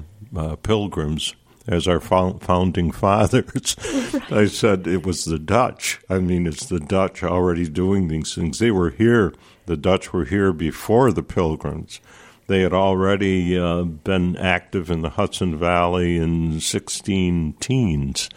[0.63, 1.35] pilgrims
[1.67, 3.77] as our founding fathers.
[4.13, 4.33] Right.
[4.33, 6.01] I said it was the Dutch.
[6.09, 8.59] I mean, it's the Dutch already doing these things.
[8.59, 9.33] They were here
[9.67, 12.01] the Dutch were here before the Pilgrims.
[12.47, 18.29] They had already uh, been active in the Hudson Valley in 16 teens,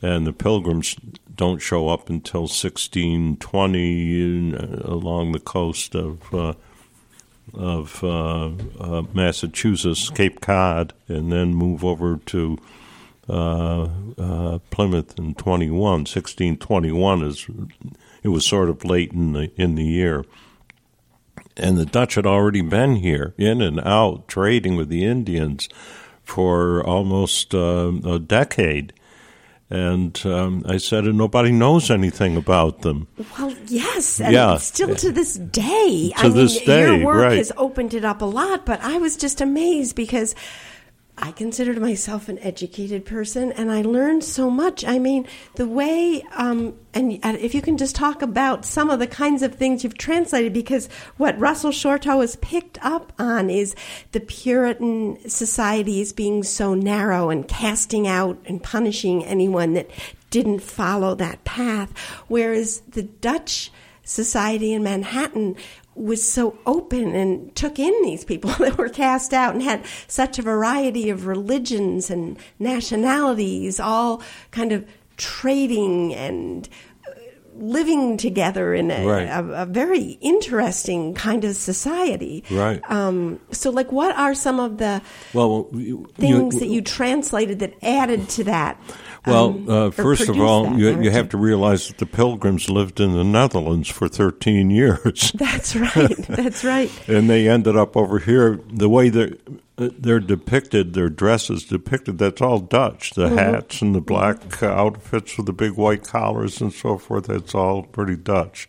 [0.00, 0.96] and the Pilgrims
[1.34, 6.52] don't show up until 1620 uh, along the coast of uh,
[7.54, 12.56] of uh, uh, Massachusetts, Cape Cod, and then move over to
[13.28, 13.88] uh,
[14.70, 15.80] Plymouth in 21.
[15.80, 17.48] 1621 is
[18.22, 20.24] it was sort of late in the in the year
[21.56, 25.68] and the Dutch had already been here, in and out, trading with the Indians
[26.22, 28.92] for almost uh, a decade.
[29.70, 33.08] And um, I said, and nobody knows anything about them.
[33.38, 34.58] Well, yes, and yeah.
[34.58, 36.12] still to this day.
[36.18, 37.38] To I this mean, day, your work right.
[37.38, 40.34] has opened it up a lot, but I was just amazed because
[41.18, 44.82] I considered myself an educated person, and I learned so much.
[44.84, 49.06] I mean, the way, um, and if you can just talk about some of the
[49.06, 53.76] kinds of things you've translated, because what Russell Shorto has picked up on is
[54.12, 59.90] the Puritan societies being so narrow and casting out and punishing anyone that
[60.30, 61.96] didn't follow that path,
[62.28, 63.70] whereas the Dutch
[64.02, 65.56] society in Manhattan
[65.94, 70.38] was so open and took in these people that were cast out and had such
[70.38, 76.68] a variety of religions and nationalities, all kind of trading and
[77.06, 77.10] uh,
[77.54, 79.28] living together in a, right.
[79.28, 82.42] a, a, very interesting kind of society.
[82.50, 82.80] Right.
[82.90, 85.02] Um, so, like, what are some of the
[85.34, 88.80] well, things you, that you translated that added to that?
[89.26, 92.98] Well, um, uh, first of all, you, you, have to realize that the Pilgrims lived
[92.98, 95.30] in the Netherlands for 13 years.
[95.34, 96.16] That's right.
[96.26, 96.90] That's right.
[97.08, 98.58] and they ended up over here.
[98.72, 99.36] The way they're,
[99.76, 103.10] they're depicted, their dresses depicted, that's all Dutch.
[103.10, 103.38] The mm-hmm.
[103.38, 107.84] hats and the black outfits with the big white collars and so forth, that's all
[107.84, 108.66] pretty Dutch.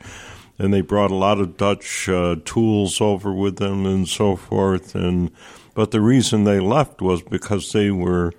[0.59, 4.93] And they brought a lot of Dutch uh, tools over with them and so forth.
[4.93, 5.31] And
[5.73, 8.33] But the reason they left was because they were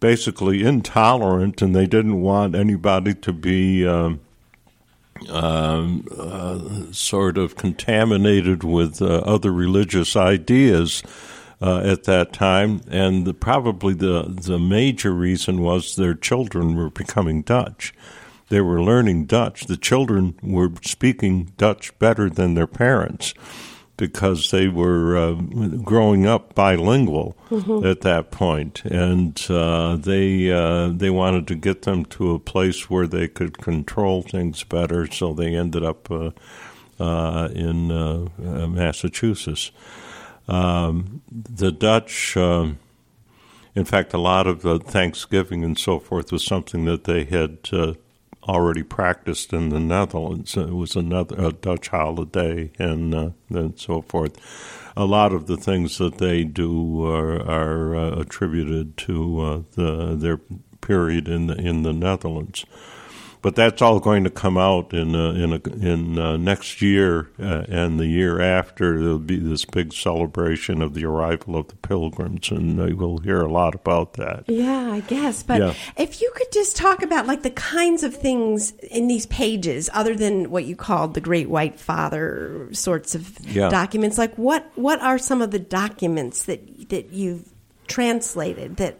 [0.00, 4.20] basically intolerant, and they didn't want anybody to be um,
[5.30, 11.02] um, uh, sort of contaminated with uh, other religious ideas.
[11.60, 16.88] Uh, at that time, and the, probably the the major reason was their children were
[16.88, 17.92] becoming Dutch.
[18.48, 19.66] They were learning Dutch.
[19.66, 23.34] The children were speaking Dutch better than their parents
[23.98, 25.32] because they were uh,
[25.82, 27.84] growing up bilingual mm-hmm.
[27.84, 32.88] at that point, and uh, they uh, they wanted to get them to a place
[32.88, 35.06] where they could control things better.
[35.10, 36.30] So they ended up uh,
[36.98, 39.70] uh, in uh, Massachusetts.
[40.46, 42.36] Um, the Dutch.
[42.38, 42.78] Um,
[43.74, 47.62] in fact, a lot of Thanksgiving and so forth was something that they had
[48.48, 50.56] already practiced in the Netherlands.
[50.56, 54.36] It was another a Dutch holiday and uh, and so forth.
[54.96, 60.16] A lot of the things that they do are, are uh, attributed to uh, the
[60.16, 60.40] their
[60.80, 62.64] period in the in the Netherlands
[63.42, 67.30] but that's all going to come out in uh, in a, in uh, next year
[67.40, 69.00] uh, and the year after.
[69.00, 73.50] There'll be this big celebration of the arrival of the pilgrims, and we'll hear a
[73.50, 74.44] lot about that.
[74.46, 75.42] Yeah, I guess.
[75.42, 75.74] But yeah.
[75.96, 80.14] if you could just talk about like the kinds of things in these pages, other
[80.14, 83.68] than what you called the Great White Father sorts of yeah.
[83.68, 87.48] documents, like what what are some of the documents that that you've
[87.86, 88.98] translated that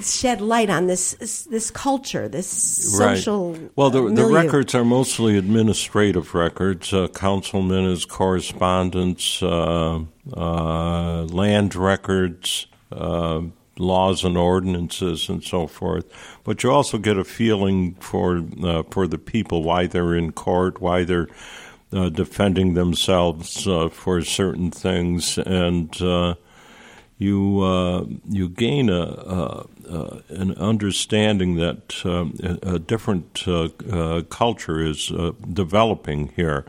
[0.00, 1.14] shed light on this
[1.50, 3.52] this culture, this social.
[3.52, 3.70] Right.
[3.76, 6.92] Well, the, the records are mostly administrative records.
[6.92, 10.00] Uh, councilmen as correspondence, uh,
[10.34, 13.42] uh, land records, uh,
[13.78, 16.06] laws and ordinances, and so forth.
[16.44, 20.80] But you also get a feeling for uh, for the people, why they're in court,
[20.80, 21.28] why they're
[21.92, 26.34] uh, defending themselves uh, for certain things, and uh,
[27.22, 34.22] you uh, you gain a, a, a, an understanding that um, a, different uh, uh,
[34.22, 36.66] culture is uh, developing here,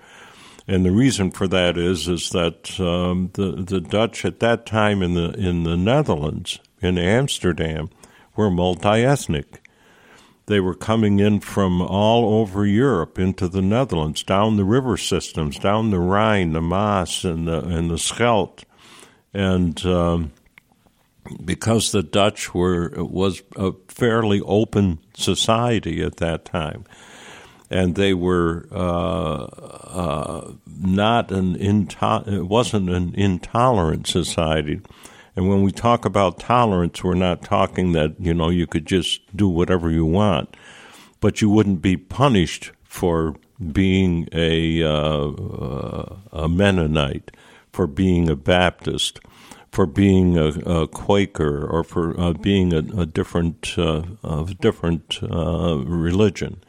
[0.67, 5.01] and the reason for that is is that um, the the Dutch at that time
[5.01, 7.89] in the in the Netherlands in Amsterdam
[8.35, 9.59] were multi ethnic.
[10.45, 15.57] They were coming in from all over Europe into the Netherlands, down the river systems,
[15.57, 18.65] down the Rhine, the Maas, and the and the Scheldt,
[19.33, 20.31] and um,
[21.43, 26.85] because the Dutch were was a fairly open society at that time,
[27.69, 34.81] and they were uh, uh, not an into- wasn't an intolerant society.
[35.35, 39.21] And when we talk about tolerance, we're not talking that you know you could just
[39.35, 40.55] do whatever you want,
[41.19, 43.35] but you wouldn't be punished for
[43.71, 47.31] being a uh, a Mennonite,
[47.71, 49.19] for being a Baptist
[49.73, 54.03] for being a, a Quaker or for uh, being a, a different uh,
[54.61, 56.63] different uh, religion.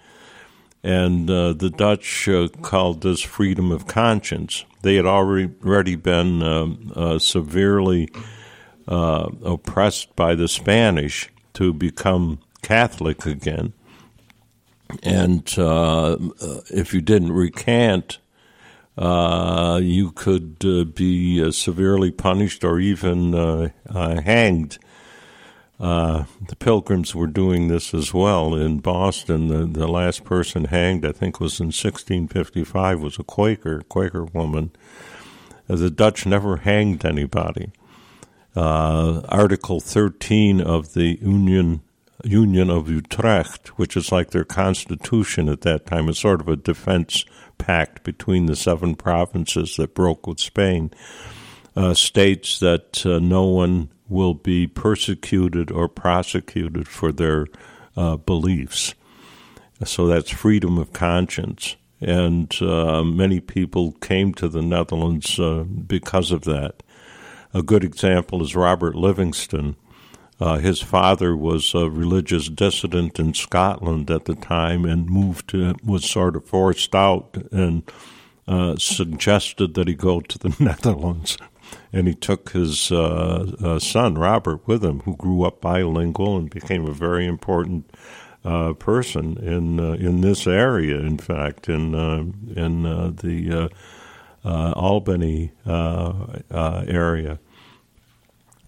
[0.82, 4.64] And uh, the Dutch uh, called this freedom of conscience.
[4.80, 8.08] They had already, already been um, uh, severely
[8.86, 13.74] oppressed by the Spanish to become Catholic again.
[15.02, 15.42] And
[16.70, 18.18] if you didn't recant,
[18.96, 24.78] uh, you could uh, be uh, severely punished or even uh, uh, hanged.
[25.80, 29.48] Uh, the Pilgrims were doing this as well in Boston.
[29.48, 33.00] The, the last person hanged, I think, was in 1655.
[33.00, 34.70] Was a Quaker, Quaker woman.
[35.66, 37.72] the Dutch never hanged anybody.
[38.56, 41.80] Article 13 of the Union
[42.24, 46.56] Union of Utrecht, which is like their constitution at that time, is sort of a
[46.56, 47.24] defense
[47.58, 50.90] pact between the seven provinces that broke with Spain,
[51.76, 57.46] uh, states that uh, no one will be persecuted or prosecuted for their
[57.96, 58.94] uh, beliefs.
[59.84, 61.76] So that's freedom of conscience.
[62.00, 66.82] And uh, many people came to the Netherlands uh, because of that.
[67.52, 69.76] A good example is Robert Livingston
[70.40, 75.74] uh, his father was a religious dissident in Scotland at the time and moved to,
[75.84, 77.84] was sort of forced out and
[78.48, 81.38] uh, suggested that he go to the Netherlands.
[81.92, 86.50] And he took his uh, uh, son, Robert, with him, who grew up bilingual and
[86.50, 87.90] became a very important
[88.44, 90.98] uh, person in uh, in this area.
[90.98, 91.94] In fact, in
[92.54, 93.70] in the
[94.44, 97.38] Albany area.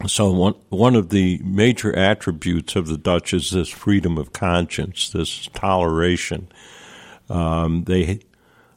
[0.05, 5.09] So one one of the major attributes of the Dutch is this freedom of conscience,
[5.11, 6.49] this toleration.
[7.29, 8.21] Um, they,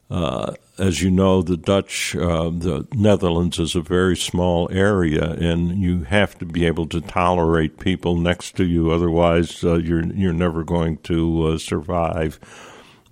[0.10, 5.82] uh, as you know, the Dutch, uh, the Netherlands is a very small area, and
[5.82, 8.90] you have to be able to tolerate people next to you.
[8.90, 12.40] Otherwise, uh, you're you're never going to uh, survive.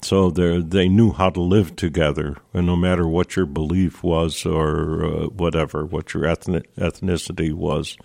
[0.08, 5.04] So they knew how to live together, and no matter what your belief was or
[5.04, 7.98] uh, whatever, what your ethnic, ethnicity was.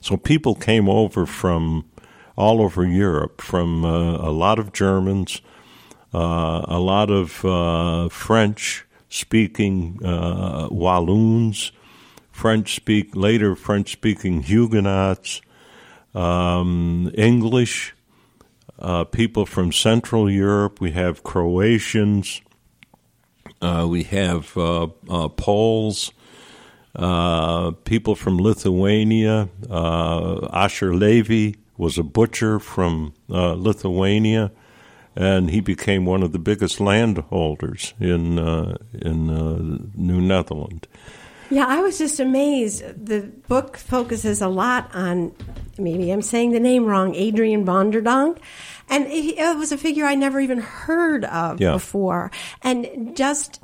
[0.00, 1.84] So people came over from
[2.34, 5.40] all over Europe, from uh, a lot of Germans,
[6.12, 11.70] uh, a lot of uh, French speaking uh, Walloons,
[12.32, 15.42] French speak later French speaking Huguenots,
[16.12, 17.94] um, English
[18.78, 20.80] uh, people from Central Europe.
[20.80, 22.40] We have Croatians.
[23.60, 26.12] Uh, we have uh, uh Poles.
[26.94, 29.48] Uh, people from Lithuania.
[29.70, 34.50] Asser Levy was a butcher from Lithuania,
[35.14, 38.38] and he became one of the biggest landholders in
[38.94, 40.88] in New Netherland.
[41.50, 42.82] Yeah, I was just amazed.
[43.06, 45.34] The book focuses a lot on,
[45.78, 48.38] maybe I'm saying the name wrong, Adrian van der Donck.
[48.88, 51.72] And it was a figure I never even heard of yeah.
[51.72, 52.30] before.
[52.62, 53.60] And just,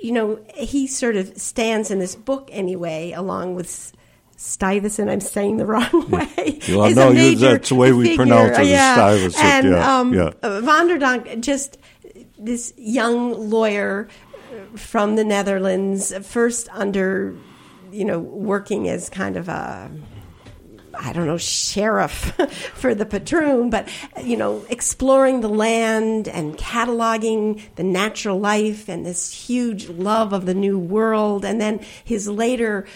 [0.00, 3.92] you know, he sort of stands in this book anyway, along with
[4.36, 5.08] Stuyvesant.
[5.08, 6.58] I'm saying the wrong way.
[6.68, 8.16] Well, no, that's the way we figure.
[8.16, 8.66] pronounce it.
[8.66, 8.94] Yeah.
[8.94, 9.44] Stuyvesant.
[9.44, 9.98] And yeah.
[9.98, 10.30] Um, yeah.
[10.60, 11.78] Van der Donck, just
[12.38, 14.08] this young lawyer
[14.76, 17.36] from the Netherlands, first under,
[17.90, 19.90] you know, working as kind of a
[20.94, 22.10] I don't know, sheriff
[22.74, 23.88] for the patroon, but,
[24.22, 30.46] you know, exploring the land and cataloging the natural life and this huge love of
[30.46, 31.44] the new world.
[31.44, 32.86] And then his later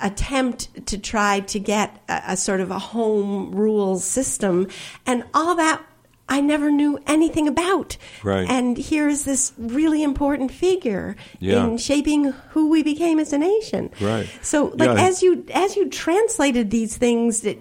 [0.00, 4.68] attempt to try to get a, a sort of a home rule system.
[5.06, 5.82] And all that
[6.28, 7.96] I never knew anything about.
[8.22, 8.48] Right.
[8.48, 11.64] And here is this really important figure Yeah.
[11.66, 13.90] in shaping who we became as a nation.
[14.00, 14.26] Right.
[14.40, 15.06] So, like Yeah.
[15.08, 17.54] as you as you translated these things, uh,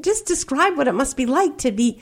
[0.00, 1.98] just describe what it must be like to be.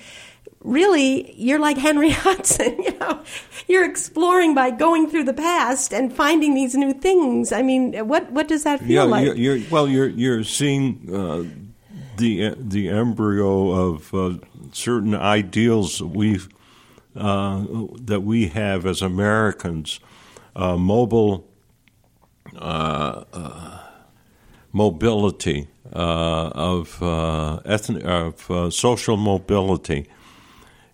[0.62, 2.82] Really, you're like Henry Hudson.
[2.82, 3.20] You know,
[3.66, 7.50] you're exploring by going through the past and finding these new things.
[7.50, 9.24] I mean, what what does that feel yeah, like?
[9.26, 9.88] you're, you're well.
[9.88, 11.44] You're you're seeing uh,
[12.20, 14.34] the the embryo of uh,
[14.72, 16.38] certain ideals that we
[17.16, 17.64] uh,
[18.00, 19.98] that we have as Americans,
[20.54, 21.48] uh, mobile
[22.56, 23.78] uh, uh,
[24.72, 27.02] mobility uh, of
[27.66, 30.06] ethnic of social mobility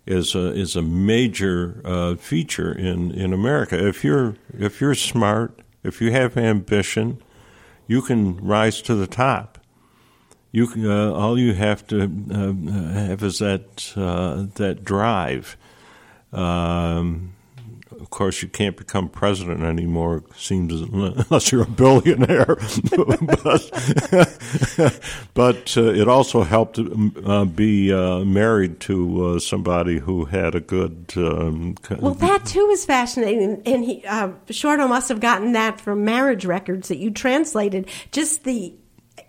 [0.07, 3.87] is a is a major feature in, in America.
[3.87, 7.20] If you're if you're smart, if you have ambition,
[7.87, 9.56] you can rise to the top.
[10.53, 15.57] You can, uh, all you have to uh, have is that uh, that drive.
[16.32, 17.34] Um,
[18.01, 20.22] of course, you can't become president anymore.
[20.36, 22.47] Seems unless you're a billionaire,
[22.97, 23.70] but,
[25.34, 31.12] but uh, it also helped uh, be uh, married to somebody who had a good.
[31.16, 36.44] Um, Well, that too is fascinating, and he Shorto must have gotten that from marriage
[36.44, 37.88] records that you translated.
[38.11, 38.74] Just the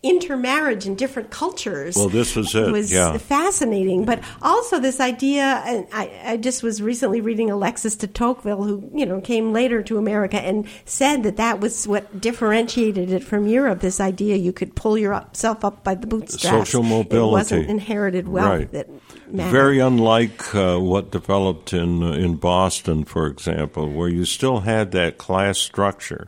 [0.10, 1.96] intermarriage in different cultures.
[1.96, 3.18] Well, this was it, Was yeah.
[3.18, 5.62] fascinating, but also this idea.
[5.66, 9.82] And I, I just was recently reading Alexis de Tocqueville, who you know came later
[9.84, 13.80] to America and said that that was what differentiated it from Europe.
[13.82, 16.70] This idea you could pull yourself up by the bootstraps.
[16.70, 17.18] Social mobility.
[17.28, 18.72] It wasn't inherited wealth Right.
[18.72, 18.88] that
[19.32, 19.52] mattered.
[19.52, 24.92] Very unlike uh, what developed in uh, in Boston, for example, where you still had
[24.92, 26.28] that class structure,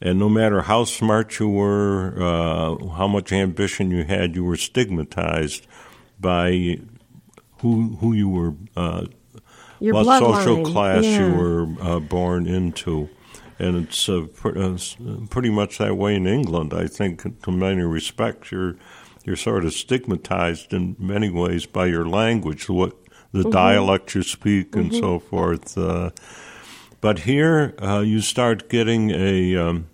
[0.00, 4.56] and no matter how smart you were, uh, how much ambition you had, you were
[4.56, 5.66] stigmatized
[6.20, 6.78] by
[7.60, 9.06] who who you were, uh,
[9.80, 13.08] Your what social class you were uh, born into.
[13.60, 14.78] And it's uh, pr- uh,
[15.30, 16.72] pretty much that way in England.
[16.72, 18.76] I think, to many respects, you're
[19.24, 22.92] you're sort of stigmatized in many ways by your language, what
[23.32, 23.50] the Mm-hmm.
[23.50, 25.76] dialect you speak, and so forth.
[27.00, 29.86] But here, uh, you start getting a um,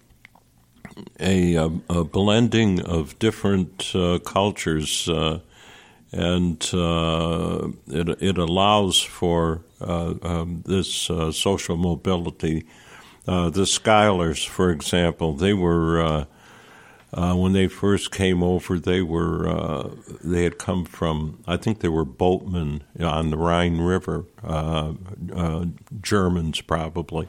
[1.20, 5.40] a, a blending of different uh, cultures, uh,
[6.12, 12.66] and uh, it it allows for uh, um, this uh, social mobility.
[13.26, 16.26] The Schuyler's, for example, they were
[17.14, 18.78] uh, when they first came over.
[18.78, 19.90] They were uh,
[20.22, 24.94] they had come from I think they were boatmen on the Rhine River, uh,
[25.34, 25.66] uh,
[26.00, 27.28] Germans probably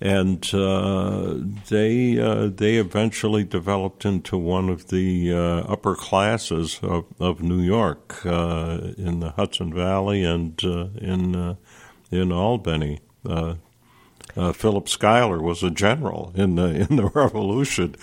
[0.00, 1.36] and uh,
[1.68, 9.20] they they eventually developed into one of the upper classes of, of New York in
[9.20, 11.56] the Hudson Valley and in
[12.10, 12.98] in Albany.
[14.36, 17.94] Uh, uh, Philip Schuyler was a general in the in the Revolution,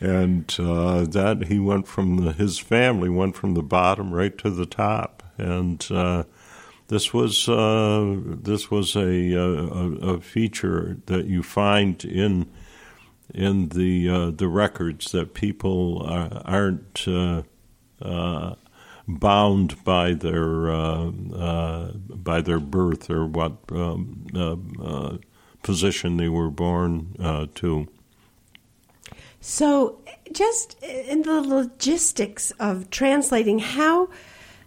[0.00, 4.50] and uh, that he went from the, his family went from the bottom right to
[4.50, 6.24] the top, and uh,
[6.88, 12.50] this was uh, this was a, a a feature that you find in
[13.34, 17.42] in the uh, the records that people are, aren't uh,
[18.00, 18.54] uh,
[19.06, 25.16] bound by their uh, uh, by their birth or what um, uh, uh,
[25.62, 27.88] position they were born uh, to.
[29.40, 30.00] So,
[30.32, 34.08] just in the logistics of translating, how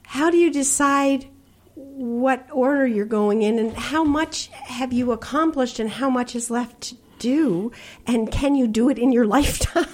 [0.04, 1.28] how do you decide
[1.76, 6.50] what order you're going in, and how much have you accomplished, and how much is
[6.50, 7.72] left to do,
[8.08, 9.86] and can you do it in your lifetime?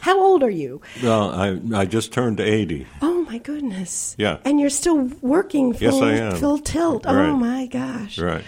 [0.00, 0.80] how old are you?
[1.02, 2.86] Well, I I just turned eighty.
[3.00, 4.14] Oh my goodness!
[4.18, 4.38] Yeah.
[4.44, 6.36] and you're still working Yes, full I am.
[6.36, 7.06] full tilt.
[7.06, 7.14] Right.
[7.30, 8.18] Oh my gosh!
[8.18, 8.44] Right.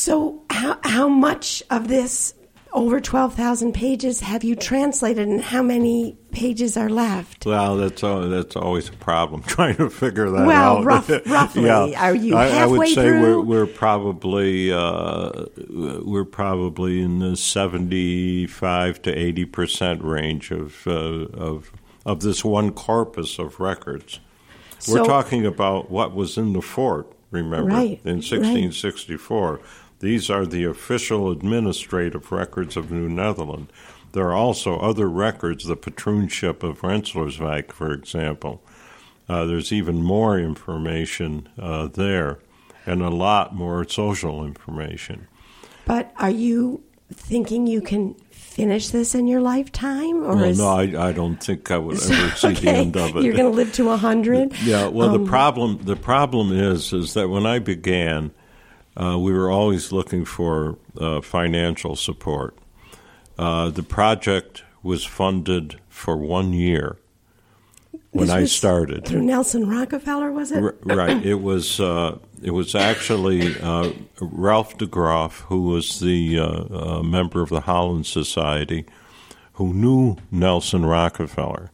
[0.00, 2.34] So, how how much of this
[2.74, 7.46] over twelve thousand pages have you translated, and how many pages are left?
[7.46, 10.84] Well, that's al- that's always a problem trying to figure that Well, out.
[10.84, 12.08] rough- roughly, yeah.
[12.08, 13.22] are you halfway I, I would say through?
[13.22, 20.90] we're we're probably uh, we're probably in the seventy-five to eighty percent range of uh,
[21.32, 21.72] of
[22.04, 24.20] of this one corpus of records.
[24.88, 27.10] We're talking about what was in the fort.
[27.32, 28.72] Remember, Right, in right.
[30.00, 30.08] 1664.
[30.08, 33.68] These are the official administrative records of New Netherland.
[34.12, 38.62] there are also other records, the patroonship of Rensselaerswyck, for example.
[39.28, 42.38] Uh, there's even more information uh, there
[42.86, 45.26] and a lot more social information.
[45.84, 46.82] But are you
[47.12, 50.24] thinking you can finish this in your lifetime?
[50.24, 50.58] Or well, is...
[50.58, 52.60] no, I, I, don't think I would ever see okay.
[52.60, 53.24] the end of it.
[53.24, 54.56] You're going to live to hundred.
[54.62, 54.88] Yeah.
[54.88, 58.32] Well, um, the problem the problem is is that when I began,
[58.96, 62.56] uh, we were always looking for uh, financial support.
[63.38, 66.96] Uh, the project was funded for one year
[68.16, 70.62] when I started through Nelson Rockefeller, was it?
[70.62, 71.24] R- right.
[71.24, 71.80] It was.
[71.80, 78.06] Uh, it was actually uh, Ralph DeGroff, who was the uh, member of the Holland
[78.06, 78.84] Society,
[79.54, 81.70] who knew Nelson Rockefeller.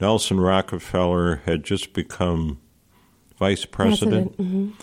[0.00, 2.58] Nelson Rockefeller had just become
[3.38, 4.38] vice president, president.
[4.38, 4.82] Mm-hmm.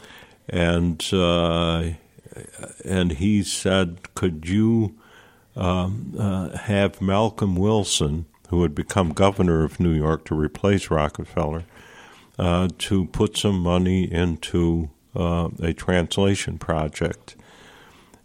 [0.50, 1.92] And uh,
[2.84, 4.96] and he said, "Could you
[5.56, 11.64] um, uh, have Malcolm Wilson, who had become governor of New York to replace Rockefeller,
[12.38, 17.36] uh, to put some money into uh, a translation project?"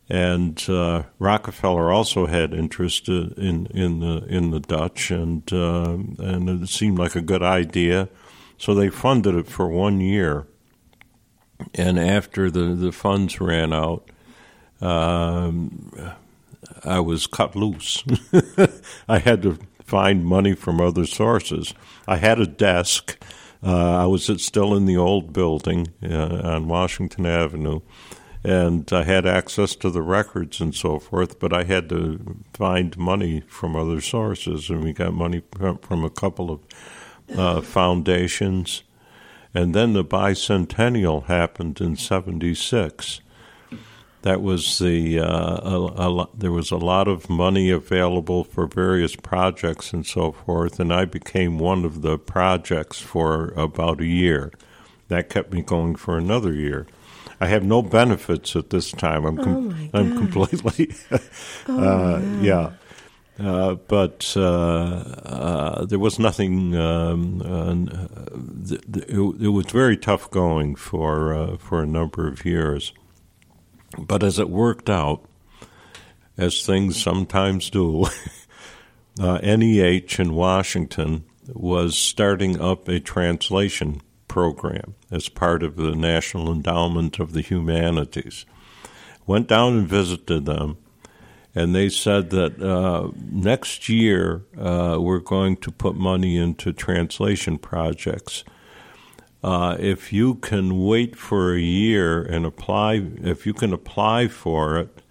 [0.09, 6.49] and uh, Rockefeller also had interest uh, in in the in the Dutch, and and
[6.49, 8.09] it seemed like a good idea,
[8.59, 10.47] so they funded it for one year.
[11.75, 14.09] And after the, the funds ran out,
[14.81, 16.15] um,
[16.85, 18.05] I was cut loose.
[19.09, 21.75] I had to find money from other sources.
[22.07, 23.23] I had a desk.
[23.63, 27.81] Uh, I was still in the old building uh, on Washington Avenue
[28.45, 32.97] and I had access to the records and so forth, but I had to find
[32.99, 35.43] money from other sources, and we got money
[35.81, 36.61] from a couple of
[37.39, 38.83] uh, foundations.
[39.55, 43.21] And then the bicentennial happened in '76.
[44.23, 45.87] That was the uh, a,
[46.23, 50.93] a, there was a lot of money available for various projects and so forth, and
[50.93, 54.51] I became one of the projects for about a year.
[55.09, 56.87] That kept me going for another year.
[57.41, 59.27] I have no benefits at this time.
[59.27, 60.95] I'm com- oh I'm completely
[61.69, 62.73] oh, uh, yeah.
[63.39, 66.77] Uh, but uh, uh, there was nothing.
[66.77, 72.29] Um, uh, th- th- it, it, was very tough going for uh, for a number
[72.29, 72.93] of years.
[73.99, 75.25] But as it worked out,
[76.37, 78.07] as things sometimes do,
[79.19, 87.19] NEH in Washington was starting up a translation program as part of the National Endowment
[87.19, 88.47] of the Humanities.
[89.27, 90.77] Went down and visited them,
[91.55, 97.59] and they said that uh, next year uh, we're going to put money into translation
[97.59, 98.45] projects.
[99.43, 104.79] Uh, if you can wait for a year and apply, if you can apply for
[104.79, 105.03] it,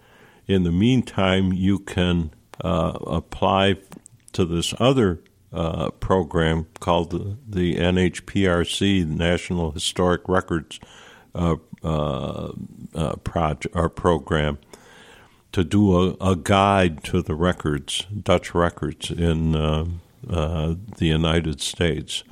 [0.46, 2.30] in the meantime, you can
[2.62, 3.76] uh, apply
[4.32, 5.20] to this other
[5.52, 10.80] uh, program called the, the NHPRC, National Historic Records
[11.34, 11.56] uh,
[13.22, 14.58] project or program,
[15.54, 19.86] to do a, a, guide to the records, Dutch records in uh,
[20.28, 22.24] uh, the United States.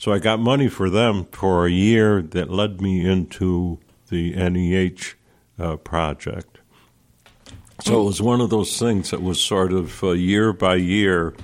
[0.00, 3.78] So I got money for them for a year that led me into
[4.08, 5.14] the NEH
[5.84, 6.58] project.
[7.82, 11.34] So it was one of those things that was sort of year by year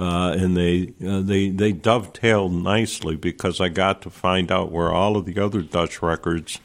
[0.00, 4.90] uh, and they uh, they they dovetailed nicely because I got to find out where
[4.90, 6.58] all of the other Dutch records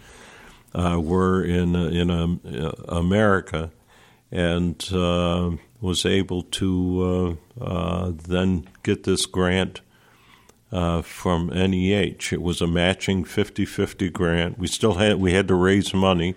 [0.76, 3.71] uh, were in uh, in um, uh, America,
[4.32, 7.38] and uh, was able to
[8.28, 9.82] then get this grant.
[10.71, 14.59] from NEH, it was a matching 50-50 grant.
[14.59, 16.36] We still had we had to raise money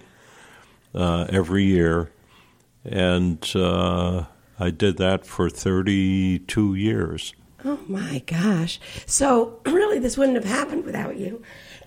[0.95, 2.13] every year,
[2.85, 7.35] and I did that for 32 years.
[7.65, 8.79] Oh my gosh.
[9.07, 11.43] So, really, this wouldn't have happened without you.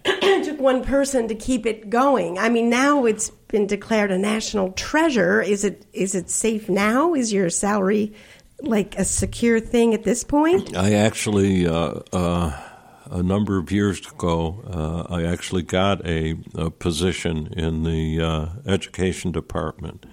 [0.05, 2.37] It took one person to keep it going.
[2.37, 5.41] I mean, now it's been declared a national treasure.
[5.41, 7.13] Is it is it safe now?
[7.13, 8.13] Is your salary
[8.61, 10.75] like a secure thing at this point?
[10.75, 12.59] I actually, uh, uh,
[13.09, 14.63] a number of years ago,
[15.09, 20.05] uh, I actually got a, a, position in the uh, education department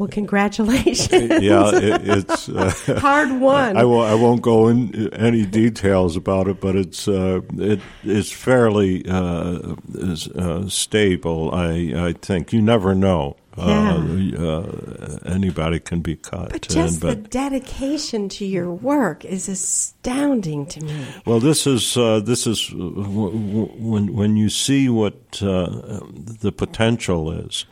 [0.00, 1.12] well, congratulations.
[1.42, 2.70] yeah, it, it's uh,
[3.00, 3.76] hard one.
[3.76, 8.32] I, won't, I won't go into any details about it, but it's uh, it is
[8.32, 11.50] fairly uh, is, uh, stable.
[11.52, 13.36] I I think you never know.
[13.58, 14.42] Uh, yeah.
[14.42, 16.50] Uh, anybody can be cut.
[16.50, 21.04] But just but, the dedication to your work is astounding to me.
[21.26, 27.66] Well, this is this is when when you see what the potential is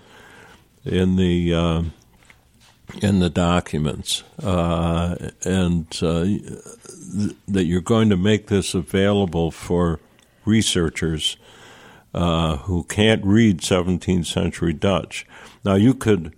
[0.85, 1.91] in the
[3.03, 10.01] in the documents, uh, and uh, th- that you're going to make this available for
[10.45, 11.36] researchers
[12.14, 15.26] uh, who can't read 17th century Dutch.
[15.64, 16.34] Now you could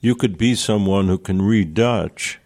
[0.00, 2.38] you could be someone who can read Dutch,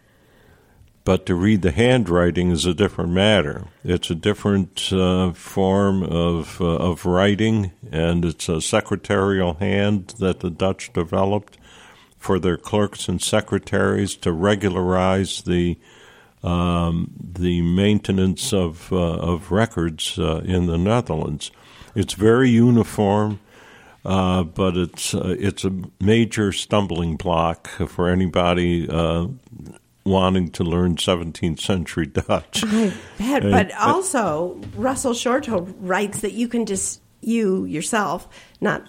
[1.04, 3.66] but to read the handwriting is a different matter.
[3.82, 10.40] It's a different uh, form of uh, of writing, and it's a secretarial hand that
[10.40, 11.58] the Dutch developed
[12.20, 15.76] for their clerks and secretaries to regularize the
[16.42, 21.50] um, the maintenance of uh, of records uh, in the Netherlands.
[21.94, 23.40] It's very uniform,
[24.04, 29.26] uh, but it's uh, it's a major stumbling block for anybody uh,
[30.04, 32.64] wanting to learn 17th century Dutch.
[32.64, 33.42] I bet.
[33.42, 38.28] But also, Russell Shorto writes that you can just you yourself,
[38.60, 38.88] not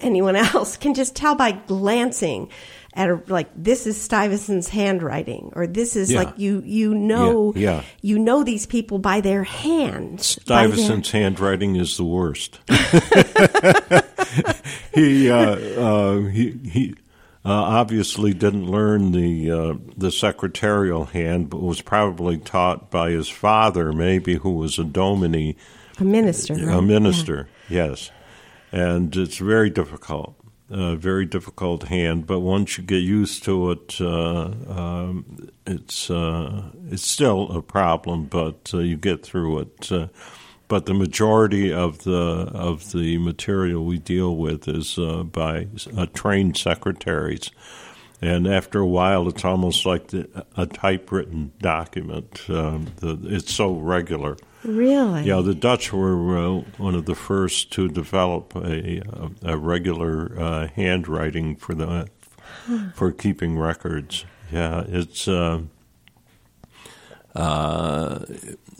[0.00, 2.50] anyone else, can just tell by glancing
[2.94, 6.22] at a, like this is Stuyvesant's handwriting, or this is Yeah.
[6.24, 7.82] like you you know Yeah, yeah.
[8.02, 10.36] you know these people by their hands.
[10.46, 12.58] by their- Stuyvesant's handwriting is the worst.
[14.94, 16.94] he uh, uh, he he
[17.44, 23.28] uh, obviously didn't learn the uh, the secretarial hand, but was probably taught by his
[23.28, 25.54] father, maybe who was a domine,
[25.98, 26.54] a minister.
[26.54, 26.80] a right?
[26.84, 27.48] minister.
[27.68, 28.10] Yes,
[28.72, 30.34] and it's very difficult.
[30.70, 36.64] A very difficult hand, but once you get used to it, uh, um, it's uh,
[36.90, 39.90] it's still a problem, but uh, you get through it.
[39.90, 40.08] Uh,
[40.68, 46.04] but the majority of the of the material we deal with is uh, by uh,
[46.12, 47.50] trained secretaries,
[48.20, 52.44] and after a while, it's almost like the, a typewritten document.
[52.48, 54.36] Um, the, it's so regular.
[54.64, 55.22] Really?
[55.24, 60.32] Yeah, the Dutch were uh, one of the first to develop a, a, a regular
[60.38, 62.08] uh, handwriting for the
[62.94, 64.24] for keeping records.
[64.50, 65.62] Yeah, it's uh,
[67.38, 68.24] uh,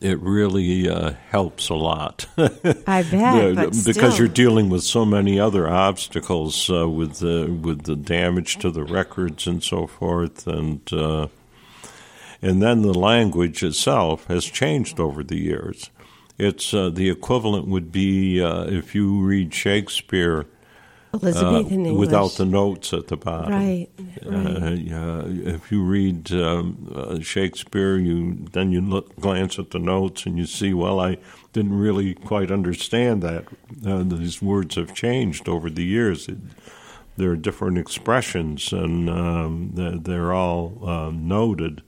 [0.01, 2.27] it really uh, helps a lot.
[2.39, 4.17] I bet, The- because still.
[4.27, 8.85] you're dealing with so many other obstacles uh, with the with the damage to the
[8.85, 11.29] records and so forth, and uh,
[12.43, 15.91] and then the language itself has changed over the years.
[16.39, 20.47] It's uh, the equivalent would be uh, if you read Shakespeare
[21.23, 21.99] Elizabethan English.
[21.99, 23.53] without the notes at the bottom.
[23.53, 23.89] Right,
[24.27, 24.79] Uh, right.
[24.79, 30.27] yeah, if you read um, uh, Shakespeare, you then you look, glance at the notes
[30.27, 31.19] and you see, well, I
[31.53, 33.45] didn't really quite understand that.
[33.87, 36.29] Uh, these words have changed over the years.
[36.29, 36.39] It,
[37.17, 41.83] there are different expressions, and um, they're, they're all uh, noted.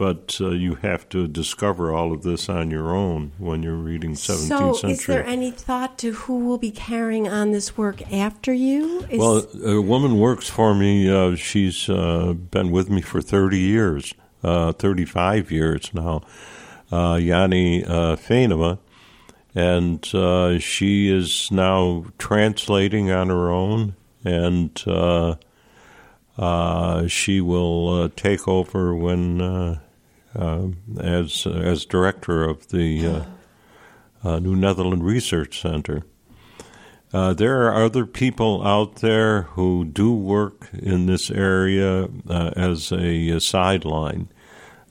[0.00, 4.12] But uh, you have to discover all of this on your own when you're reading
[4.12, 4.92] 17th So, century.
[4.92, 9.04] is there any thought to who will be carrying on this work after you?
[9.10, 11.10] Is, Well, a woman works for me.
[11.10, 16.22] Uh, she's uh, been with me for 30 years, uh, 35 years now,
[16.90, 18.78] uh, Janny uh, Venema.
[19.54, 25.34] And uh, she is now translating on her own, and uh,
[26.38, 29.78] uh, she will uh, take over when, uh,
[30.34, 30.68] uh,
[31.00, 33.24] as as director of the uh,
[34.22, 36.02] uh, New Netherland Research Center.
[37.12, 42.92] Uh, there are other people out there who do work in this area uh, as
[42.92, 44.28] a, a sideline,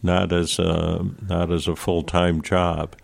[0.03, 2.95] not as a not as a full time job,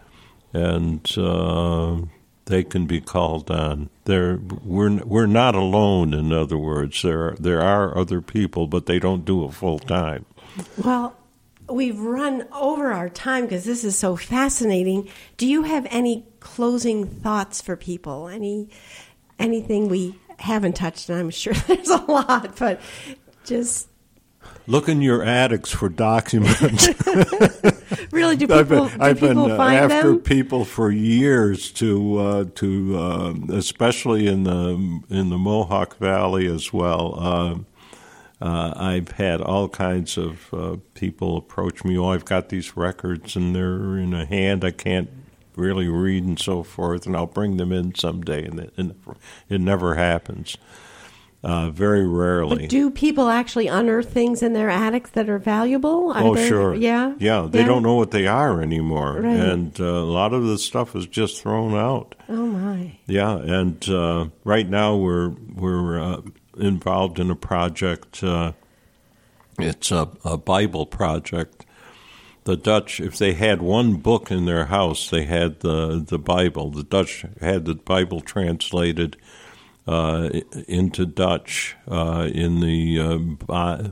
[0.51, 2.01] and uh,
[2.45, 3.89] they can be called on.
[4.03, 6.13] There, we're we're not alone.
[6.13, 9.79] In other words, there are, there are other people, but they don't do it full
[9.79, 10.25] time.
[10.83, 11.15] well,
[11.69, 15.09] we've run over our time because this is so fascinating.
[15.37, 18.27] Do you have any closing thoughts for people?
[18.27, 18.69] Any
[19.39, 21.09] anything we haven't touched?
[21.09, 22.81] And I'm sure there's a lot, but
[23.43, 23.89] just
[24.67, 26.87] Look in your attics for documents.
[28.11, 30.19] really, do I've people been, do I've been people uh, find after them?
[30.21, 36.73] people for years to uh, to uh, especially in the in the Mohawk Valley as
[36.73, 37.15] well.
[37.19, 37.55] Uh,
[38.41, 41.97] uh, I've had all kinds of uh, people approach me.
[41.97, 45.09] Oh, I've got these records and they're in a hand I can't
[45.55, 48.93] really read and so forth, and I'll bring them in someday, and it, and
[49.47, 50.57] it never happens.
[51.43, 52.61] Uh, very rarely.
[52.61, 56.11] But do people actually unearth things in their attics that are valuable?
[56.11, 56.73] Are Oh, they- sure.
[56.73, 57.13] Yeah.
[57.19, 57.67] Yeah, they Yeah?
[57.67, 59.21] don't know what they are anymore.
[59.21, 59.35] Right.
[59.39, 62.15] And uh, a lot of the stuff is just thrown out.
[62.27, 62.97] Oh my.
[63.05, 66.21] Yeah, and uh, right now we're we're uh,
[66.57, 68.23] involved in a project.
[68.23, 68.53] Uh,
[69.59, 71.65] it's a, a Bible project.
[72.43, 76.69] The Dutch, if they had one book in their house, they had the the Bible.
[76.69, 79.17] The Dutch had the Bible translated
[79.87, 80.29] uh,
[80.67, 83.91] into Dutch uh, in the uh, Bi-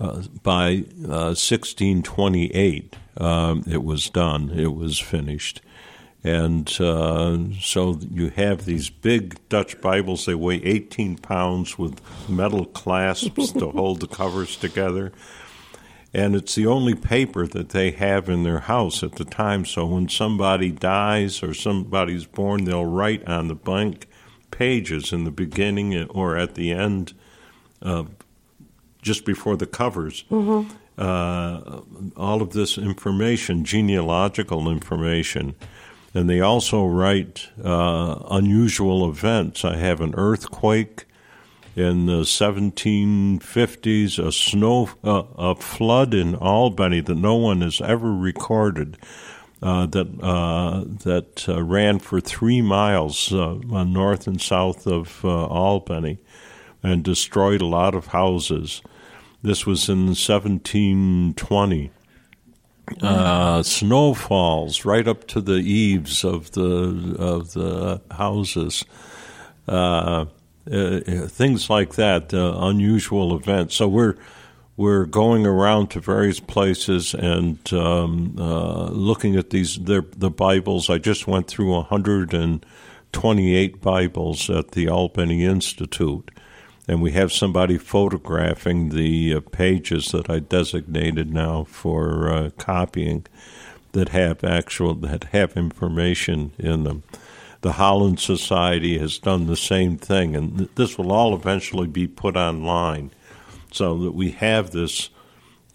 [0.00, 4.50] uh, by 1628, um, it was done.
[4.50, 5.60] It was finished.
[6.24, 10.26] And uh, so you have these big Dutch Bibles.
[10.26, 15.12] They weigh 18 pounds with metal clasps to hold the covers together.
[16.12, 19.64] And it's the only paper that they have in their house at the time.
[19.64, 24.08] So when somebody dies or somebody's born, they'll write on the blank
[24.50, 27.12] pages in the beginning or at the end,
[27.82, 28.04] uh,
[29.02, 30.24] just before the covers.
[30.30, 30.74] Mm-hmm.
[30.96, 31.82] Uh,
[32.16, 35.54] all of this information, genealogical information
[36.14, 39.64] and they also write uh, unusual events.
[39.64, 41.04] I have an earthquake
[41.76, 48.12] in the 1750s, a snow, uh, a flood in Albany that no one has ever
[48.12, 48.96] recorded.
[49.60, 56.18] Uh, that uh, that uh, ran for three miles uh, north and south of Albany,
[56.80, 58.82] and destroyed a lot of houses.
[59.42, 61.90] This was in 1720
[63.02, 68.84] uh, snow falls right up to the eaves of the of the houses.
[69.66, 70.26] Uh,
[70.70, 73.74] uh, things like that, uh, unusual events.
[73.74, 74.16] So we're
[74.76, 80.90] we're going around to various places and um, uh, looking at these the Bibles.
[80.90, 86.30] I just went through 128 Bibles at the Albany Institute
[86.88, 93.26] and we have somebody photographing the uh, pages that I designated now for uh, copying
[93.92, 97.02] that have actual that have information in them.
[97.60, 102.06] The Holland Society has done the same thing, and th- this will all eventually be
[102.06, 103.10] put online,
[103.70, 105.10] so that we have this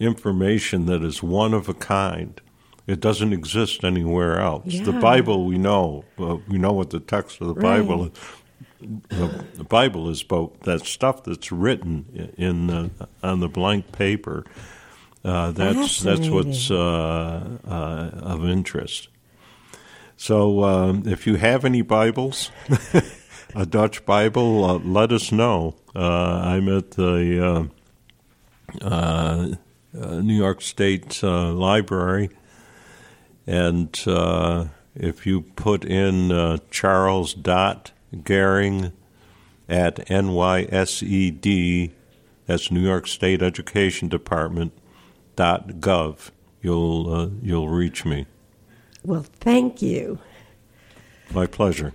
[0.00, 2.40] information that is one of a kind.
[2.86, 4.66] It doesn't exist anywhere else.
[4.66, 4.84] Yeah.
[4.84, 7.80] The Bible, we know, uh, we know what the text of the right.
[7.80, 8.12] Bible is
[9.08, 12.90] the, the Bible is about that stuff that's written in the,
[13.22, 14.44] on the blank paper.
[15.24, 19.08] Uh, that's that's what's uh, uh, of interest.
[20.18, 22.50] So, um, if you have any Bibles,
[23.54, 25.76] a Dutch Bible, uh, let us know.
[25.96, 27.70] Uh, I'm at the
[28.82, 29.54] uh,
[29.94, 32.28] New York State Library,
[33.46, 33.98] and
[34.94, 38.92] if you put in Charles Dot Gehring
[39.68, 41.92] at NYSED,
[42.46, 44.72] that's New York State Education Department,
[45.36, 46.30] dot gov.
[46.62, 48.26] You'll, uh, you'll reach me.
[49.02, 50.18] Well, thank you.
[51.32, 51.92] My pleasure.